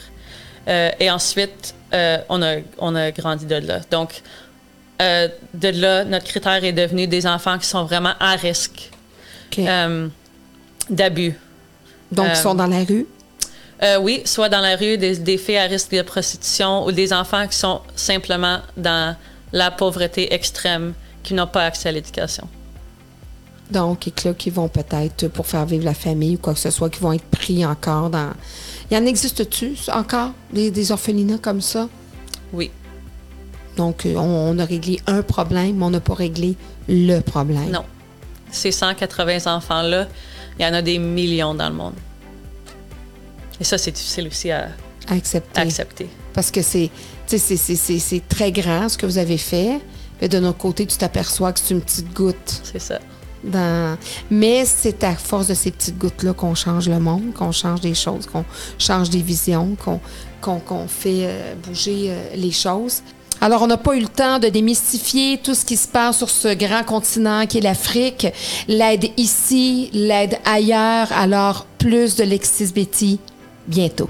Euh, 0.67 0.89
et 0.99 1.11
ensuite, 1.11 1.73
on, 1.91 2.41
a, 2.41 2.57
on 2.77 2.95
a 2.95 3.11
grandi 3.11 3.45
de 3.45 3.55
là. 3.55 3.81
Donc, 3.91 4.21
de 4.99 5.67
là, 5.81 6.05
notre 6.05 6.25
critère 6.25 6.63
est 6.63 6.73
devenu 6.73 7.07
des 7.07 7.25
enfants 7.27 7.57
qui 7.57 7.67
sont 7.67 7.83
vraiment 7.83 8.13
à 8.19 8.35
risque 8.35 8.91
d'abus. 10.89 11.33
Donc, 12.11 12.27
ils 12.29 12.35
sont 12.35 12.55
dans 12.55 12.67
la 12.67 12.83
rue? 12.83 13.07
Euh, 13.83 13.97
oui, 13.99 14.21
soit 14.25 14.47
dans 14.47 14.61
la 14.61 14.75
rue, 14.75 14.97
des, 14.97 15.17
des 15.17 15.37
filles 15.37 15.57
à 15.57 15.63
risque 15.63 15.91
de 15.91 16.03
prostitution 16.03 16.85
ou 16.85 16.91
des 16.91 17.11
enfants 17.11 17.47
qui 17.47 17.57
sont 17.57 17.81
simplement 17.95 18.59
dans 18.77 19.15
la 19.51 19.71
pauvreté 19.71 20.33
extrême, 20.33 20.93
qui 21.23 21.33
n'ont 21.33 21.47
pas 21.47 21.65
accès 21.65 21.89
à 21.89 21.91
l'éducation. 21.91 22.47
Donc, 23.69 24.07
et 24.07 24.11
que 24.11 24.27
là, 24.29 24.33
qui 24.33 24.49
vont 24.49 24.67
peut-être, 24.67 25.27
pour 25.29 25.47
faire 25.47 25.65
vivre 25.65 25.85
la 25.85 25.93
famille 25.93 26.35
ou 26.35 26.39
quoi 26.39 26.53
que 26.53 26.59
ce 26.59 26.71
soit, 26.71 26.89
qui 26.89 26.99
vont 26.99 27.13
être 27.13 27.25
pris 27.25 27.65
encore 27.65 28.09
dans... 28.09 28.31
Il 28.89 28.97
y 28.97 28.99
en 28.99 29.05
existe-tu 29.05 29.77
encore, 29.93 30.31
des, 30.51 30.71
des 30.71 30.91
orphelinats 30.91 31.37
comme 31.37 31.61
ça? 31.61 31.87
Oui. 32.51 32.69
Donc, 33.77 34.05
euh, 34.05 34.15
on, 34.15 34.55
on 34.55 34.59
a 34.59 34.65
réglé 34.65 34.99
un 35.07 35.21
problème, 35.21 35.77
mais 35.77 35.85
on 35.85 35.89
n'a 35.91 36.01
pas 36.01 36.13
réglé 36.13 36.55
le 36.89 37.21
problème. 37.21 37.71
Non. 37.71 37.85
Ces 38.51 38.71
180 38.73 39.55
enfants-là, 39.55 40.07
il 40.59 40.63
y 40.63 40.65
en 40.65 40.73
a 40.73 40.81
des 40.81 40.99
millions 40.99 41.55
dans 41.55 41.69
le 41.69 41.75
monde. 41.75 41.93
Et 43.61 43.63
ça, 43.63 43.77
c'est 43.77 43.91
difficile 43.91 44.27
aussi 44.27 44.51
à, 44.51 44.67
À 45.07 45.13
accepter. 45.13 45.59
à 45.59 45.63
accepter. 45.63 46.09
Parce 46.33 46.51
que 46.51 46.61
c'est, 46.61 46.89
c'est- 47.37 48.27
très 48.27 48.51
grand 48.51 48.89
ce 48.89 48.97
que 48.97 49.05
vous 49.05 49.17
avez 49.17 49.37
fait. 49.37 49.79
Mais 50.21 50.29
de 50.29 50.39
notre 50.39 50.57
côté, 50.57 50.85
tu 50.85 50.97
t'aperçois 50.97 51.51
que 51.51 51.59
c'est 51.59 51.73
une 51.73 51.81
petite 51.81 52.13
goutte. 52.13 52.61
C'est 52.63 52.79
ça. 52.79 52.99
Dans... 53.43 53.97
Mais 54.29 54.65
c'est 54.65 55.03
à 55.03 55.15
force 55.15 55.47
de 55.47 55.55
ces 55.55 55.71
petites 55.71 55.97
gouttes-là 55.97 56.33
qu'on 56.33 56.53
change 56.53 56.87
le 56.87 56.99
monde, 56.99 57.33
qu'on 57.33 57.51
change 57.51 57.81
des 57.81 57.95
choses, 57.95 58.27
qu'on 58.27 58.45
change 58.77 59.09
des 59.09 59.21
visions, 59.23 59.75
qu'on 60.41 60.87
fait 60.87 61.23
euh, 61.25 61.55
bouger 61.55 62.07
euh, 62.09 62.35
les 62.35 62.51
choses. 62.51 63.01
Alors, 63.43 63.63
on 63.63 63.67
n'a 63.67 63.77
pas 63.77 63.95
eu 63.95 64.01
le 64.01 64.07
temps 64.07 64.37
de 64.37 64.49
démystifier 64.49 65.39
tout 65.39 65.55
ce 65.55 65.65
qui 65.65 65.75
se 65.75 65.87
passe 65.87 66.17
sur 66.19 66.29
ce 66.29 66.53
grand 66.53 66.83
continent 66.83 67.47
qui 67.47 67.57
est 67.57 67.61
l'Afrique. 67.61 68.27
L'aide 68.67 69.07
ici, 69.17 69.89
l'aide 69.93 70.37
ailleurs. 70.45 71.11
Alors, 71.11 71.65
plus 71.79 72.15
de 72.15 72.23
Lexis 72.23 72.71
Betty 72.71 73.19
bientôt. 73.67 74.09